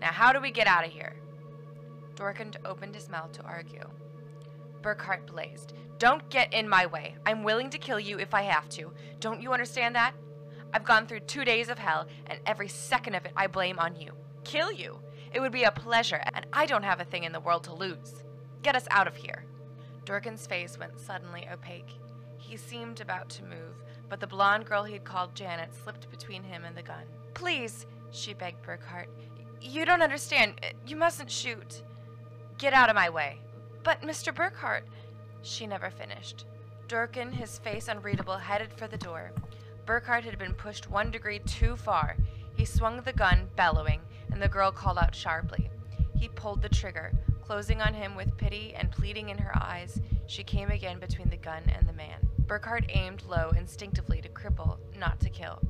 Now, 0.00 0.08
how 0.08 0.32
do 0.32 0.40
we 0.40 0.50
get 0.50 0.66
out 0.66 0.84
of 0.84 0.92
here? 0.92 1.14
Dorkin 2.16 2.54
opened 2.66 2.94
his 2.94 3.08
mouth 3.08 3.32
to 3.32 3.42
argue. 3.44 3.88
Burkhart 4.82 5.26
blazed. 5.26 5.74
Don't 5.98 6.28
get 6.30 6.52
in 6.54 6.68
my 6.68 6.86
way. 6.86 7.14
I'm 7.26 7.42
willing 7.42 7.70
to 7.70 7.78
kill 7.78 8.00
you 8.00 8.18
if 8.18 8.32
I 8.32 8.42
have 8.42 8.68
to. 8.70 8.92
Don't 9.20 9.42
you 9.42 9.52
understand 9.52 9.94
that? 9.96 10.14
I've 10.72 10.84
gone 10.84 11.06
through 11.06 11.20
two 11.20 11.44
days 11.44 11.68
of 11.68 11.78
hell, 11.78 12.06
and 12.26 12.38
every 12.46 12.68
second 12.68 13.14
of 13.14 13.24
it 13.26 13.32
I 13.36 13.46
blame 13.46 13.78
on 13.78 13.96
you. 13.96 14.12
Kill 14.44 14.72
you? 14.72 15.00
It 15.32 15.40
would 15.40 15.52
be 15.52 15.64
a 15.64 15.70
pleasure, 15.70 16.22
and 16.32 16.46
I 16.52 16.66
don't 16.66 16.82
have 16.82 17.00
a 17.00 17.04
thing 17.04 17.24
in 17.24 17.32
the 17.32 17.40
world 17.40 17.64
to 17.64 17.74
lose. 17.74 18.24
Get 18.62 18.76
us 18.76 18.86
out 18.90 19.06
of 19.06 19.16
here. 19.16 19.44
Dorkin's 20.04 20.46
face 20.46 20.78
went 20.78 20.98
suddenly 20.98 21.46
opaque. 21.52 21.90
He 22.36 22.56
seemed 22.56 23.00
about 23.00 23.28
to 23.30 23.44
move, 23.44 23.76
but 24.08 24.20
the 24.20 24.26
blonde 24.26 24.66
girl 24.66 24.84
he 24.84 24.94
had 24.94 25.04
called 25.04 25.34
Janet 25.34 25.74
slipped 25.74 26.10
between 26.10 26.42
him 26.42 26.64
and 26.64 26.76
the 26.76 26.82
gun. 26.82 27.04
Please, 27.34 27.86
she 28.10 28.34
begged 28.34 28.64
Burkhart. 28.64 29.06
You 29.60 29.84
don't 29.84 30.02
understand. 30.02 30.60
You 30.86 30.96
mustn't 30.96 31.30
shoot. 31.30 31.82
Get 32.58 32.72
out 32.72 32.88
of 32.88 32.96
my 32.96 33.10
way. 33.10 33.40
But, 33.82 34.02
Mr. 34.02 34.34
Burkhart, 34.34 34.82
she 35.42 35.66
never 35.66 35.90
finished. 35.90 36.44
Durkin, 36.88 37.32
his 37.32 37.58
face 37.58 37.88
unreadable, 37.88 38.36
headed 38.36 38.72
for 38.72 38.86
the 38.86 38.98
door. 38.98 39.32
Burkhart 39.86 40.24
had 40.24 40.38
been 40.38 40.54
pushed 40.54 40.90
one 40.90 41.10
degree 41.10 41.38
too 41.40 41.76
far. 41.76 42.16
He 42.56 42.64
swung 42.64 43.00
the 43.00 43.12
gun, 43.12 43.48
bellowing, 43.56 44.00
and 44.30 44.42
the 44.42 44.48
girl 44.48 44.70
called 44.70 44.98
out 44.98 45.14
sharply. 45.14 45.70
He 46.16 46.28
pulled 46.28 46.60
the 46.62 46.68
trigger, 46.68 47.12
closing 47.42 47.80
on 47.80 47.94
him 47.94 48.14
with 48.14 48.36
pity 48.36 48.74
and 48.74 48.90
pleading 48.92 49.30
in 49.30 49.38
her 49.38 49.56
eyes. 49.56 50.00
She 50.26 50.44
came 50.44 50.70
again 50.70 51.00
between 51.00 51.30
the 51.30 51.36
gun 51.36 51.62
and 51.74 51.88
the 51.88 51.92
man. 51.92 52.28
Burkhart 52.46 52.84
aimed 52.88 53.24
low 53.24 53.50
instinctively 53.56 54.20
to 54.20 54.28
cripple, 54.28 54.78
not 54.98 55.20
to 55.20 55.30
kill. 55.30 55.62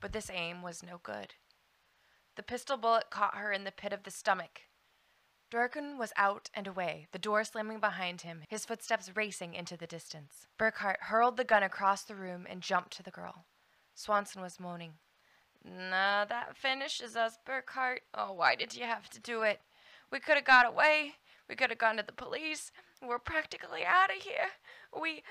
But 0.00 0.12
this 0.12 0.30
aim 0.32 0.62
was 0.62 0.82
no 0.82 1.00
good. 1.02 1.34
The 2.36 2.42
pistol 2.42 2.76
bullet 2.76 3.10
caught 3.10 3.36
her 3.36 3.52
in 3.52 3.64
the 3.64 3.72
pit 3.72 3.92
of 3.92 4.04
the 4.04 4.10
stomach. 4.10 4.62
Dorkin 5.56 5.96
was 5.96 6.12
out 6.18 6.50
and 6.52 6.66
away, 6.66 7.06
the 7.12 7.18
door 7.18 7.42
slamming 7.42 7.80
behind 7.80 8.20
him, 8.20 8.42
his 8.46 8.66
footsteps 8.66 9.16
racing 9.16 9.54
into 9.54 9.74
the 9.74 9.86
distance. 9.86 10.46
Burkhart 10.58 10.96
hurled 11.00 11.38
the 11.38 11.44
gun 11.44 11.62
across 11.62 12.02
the 12.02 12.14
room 12.14 12.46
and 12.46 12.60
jumped 12.60 12.94
to 12.98 13.02
the 13.02 13.10
girl. 13.10 13.46
Swanson 13.94 14.42
was 14.42 14.60
moaning. 14.60 14.92
Nah, 15.64 16.26
that 16.26 16.58
finishes 16.58 17.16
us, 17.16 17.38
Burkhart. 17.48 18.00
Oh, 18.12 18.34
why 18.34 18.54
did 18.54 18.76
you 18.76 18.84
have 18.84 19.08
to 19.08 19.18
do 19.18 19.44
it? 19.44 19.60
We 20.12 20.20
could 20.20 20.34
have 20.36 20.44
got 20.44 20.66
away. 20.66 21.14
We 21.48 21.54
could 21.54 21.70
have 21.70 21.78
gone 21.78 21.96
to 21.96 22.02
the 22.06 22.12
police. 22.12 22.70
We're 23.00 23.18
practically 23.18 23.80
out 23.82 24.14
of 24.14 24.22
here. 24.22 24.50
We. 25.00 25.22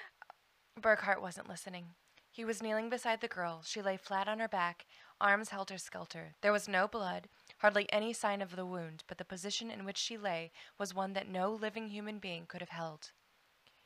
Burkhart 0.81 1.21
wasn't 1.21 1.49
listening. 1.49 1.89
He 2.31 2.43
was 2.43 2.63
kneeling 2.63 2.89
beside 2.89 3.21
the 3.21 3.27
girl. 3.27 3.61
She 3.63 3.83
lay 3.83 3.95
flat 3.95 4.27
on 4.27 4.39
her 4.39 4.47
back, 4.47 4.87
arms 5.21 5.49
helter 5.49 5.77
skelter. 5.77 6.33
There 6.41 6.51
was 6.51 6.67
no 6.67 6.87
blood, 6.87 7.27
hardly 7.57 7.91
any 7.91 8.13
sign 8.13 8.41
of 8.41 8.55
the 8.55 8.65
wound, 8.65 9.03
but 9.07 9.17
the 9.17 9.25
position 9.25 9.71
in 9.71 9.85
which 9.85 9.97
she 9.97 10.17
lay 10.17 10.51
was 10.77 10.93
one 10.93 11.13
that 11.13 11.27
no 11.27 11.51
living 11.51 11.87
human 11.87 12.19
being 12.19 12.45
could 12.45 12.61
have 12.61 12.69
held. 12.69 13.11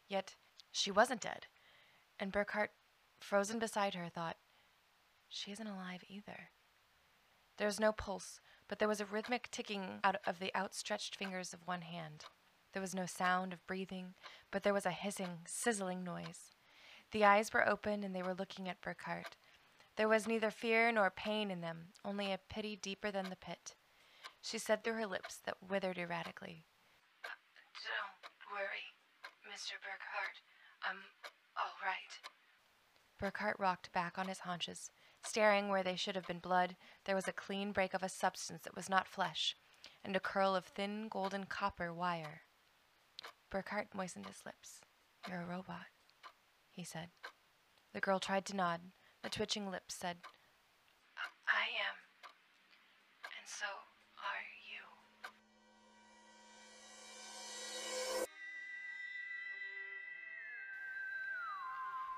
Yet 0.08 0.36
she 0.72 0.92
wasn't 0.92 1.22
dead, 1.22 1.48
and 2.20 2.34
Burkhart, 2.34 2.70
frozen 3.20 3.60
beside 3.60 3.94
her, 3.94 4.10
thought, 4.10 4.38
She 5.28 5.52
isn't 5.52 5.68
alive 5.68 6.04
either. 6.08 6.50
There 7.58 7.68
was 7.68 7.80
no 7.80 7.92
pulse, 7.92 8.40
but 8.68 8.80
there 8.80 8.88
was 8.88 9.02
a 9.02 9.06
rhythmic 9.06 9.50
ticking 9.52 10.00
out 10.04 10.18
of 10.26 10.40
the 10.40 10.56
outstretched 10.56 11.16
fingers 11.16 11.54
of 11.54 11.68
one 11.68 11.82
hand. 11.82 12.26
There 12.74 12.82
was 12.82 12.96
no 12.96 13.06
sound 13.06 13.52
of 13.52 13.66
breathing, 13.68 14.14
but 14.52 14.64
there 14.64 14.74
was 14.74 14.86
a 14.86 14.92
hissing, 14.92 15.40
sizzling 15.46 16.04
noise. 16.04 16.56
The 17.12 17.26
eyes 17.26 17.52
were 17.52 17.68
open 17.68 18.04
and 18.04 18.16
they 18.16 18.22
were 18.22 18.36
looking 18.36 18.70
at 18.70 18.82
Burkhart. 18.82 19.36
There 20.00 20.08
was 20.08 20.30
neither 20.30 20.50
fear 20.50 20.94
nor 20.94 21.10
pain 21.10 21.52
in 21.52 21.60
them, 21.60 21.88
only 22.06 22.32
a 22.32 22.38
pity 22.38 22.78
deeper 22.78 23.12
than 23.12 23.30
the 23.30 23.36
pit. 23.36 23.76
She 24.42 24.58
said 24.58 24.82
through 24.82 24.94
her 24.94 25.06
lips 25.06 25.40
that 25.44 25.62
withered 25.62 25.98
erratically, 25.98 26.64
Don't 27.22 28.56
worry, 28.56 28.96
Mr. 29.44 29.74
Burckhardt. 29.84 30.40
I'm 30.88 31.00
all 31.58 31.76
right. 31.84 32.18
Burckhardt 33.20 33.60
rocked 33.60 33.92
back 33.92 34.18
on 34.18 34.30
his 34.30 34.40
haunches. 34.40 34.90
Staring 35.22 35.68
where 35.68 35.84
they 35.84 35.98
should 35.98 36.16
have 36.16 36.28
been 36.28 36.40
blood, 36.40 36.78
there 37.04 37.16
was 37.16 37.28
a 37.28 37.34
clean 37.34 37.74
break 37.74 37.94
of 37.94 38.02
a 38.02 38.08
substance 38.08 38.62
that 38.62 38.78
was 38.78 38.90
not 38.90 39.06
flesh, 39.06 39.58
and 40.06 40.16
a 40.16 40.22
curl 40.22 40.56
of 40.56 40.64
thin 40.64 41.10
golden 41.10 41.44
copper 41.44 41.94
wire. 41.94 42.44
Burckhardt 43.50 43.94
moistened 43.94 44.28
his 44.28 44.46
lips. 44.46 44.80
You're 45.28 45.42
a 45.42 45.46
robot, 45.46 45.88
he 46.72 46.86
said. 46.86 47.10
The 47.94 48.00
girl 48.00 48.20
tried 48.20 48.46
to 48.46 48.56
nod. 48.56 48.80
The 49.22 49.30
twitching 49.30 49.70
lips 49.70 49.96
said, 49.96 50.18
I 51.48 51.68
am. 51.84 51.96
And 53.26 53.46
so 53.46 53.66
are 54.18 54.46
you. 54.72 54.84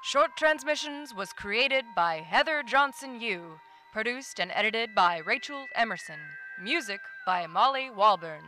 Short 0.03 0.31
Transmissions 0.37 1.15
was 1.15 1.33
created 1.33 1.85
by 1.95 2.17
Heather 2.17 2.61
Johnson 2.61 3.19
Yu, 3.19 3.59
produced 3.91 4.39
and 4.39 4.51
edited 4.53 4.93
by 4.93 5.17
Rachel 5.17 5.65
Emerson, 5.75 6.19
music 6.61 6.99
by 7.25 7.47
Molly 7.47 7.89
Walburn. 7.89 8.43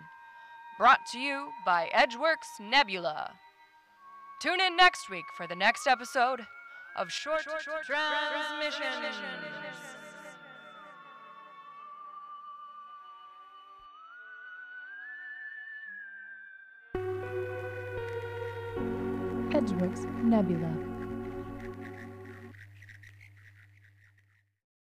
Brought 0.77 1.05
to 1.11 1.19
you 1.19 1.49
by 1.65 1.89
Edgeworks 1.93 2.59
Nebula. 2.59 3.33
Tune 4.41 4.61
in 4.61 4.75
next 4.77 5.09
week 5.09 5.25
for 5.35 5.47
the 5.47 5.55
next 5.55 5.87
episode 5.87 6.45
of 6.95 7.11
Short, 7.11 7.43
Transmissions. 7.43 8.83
Edgeworks 19.53 20.05
Nebula. 20.23 20.92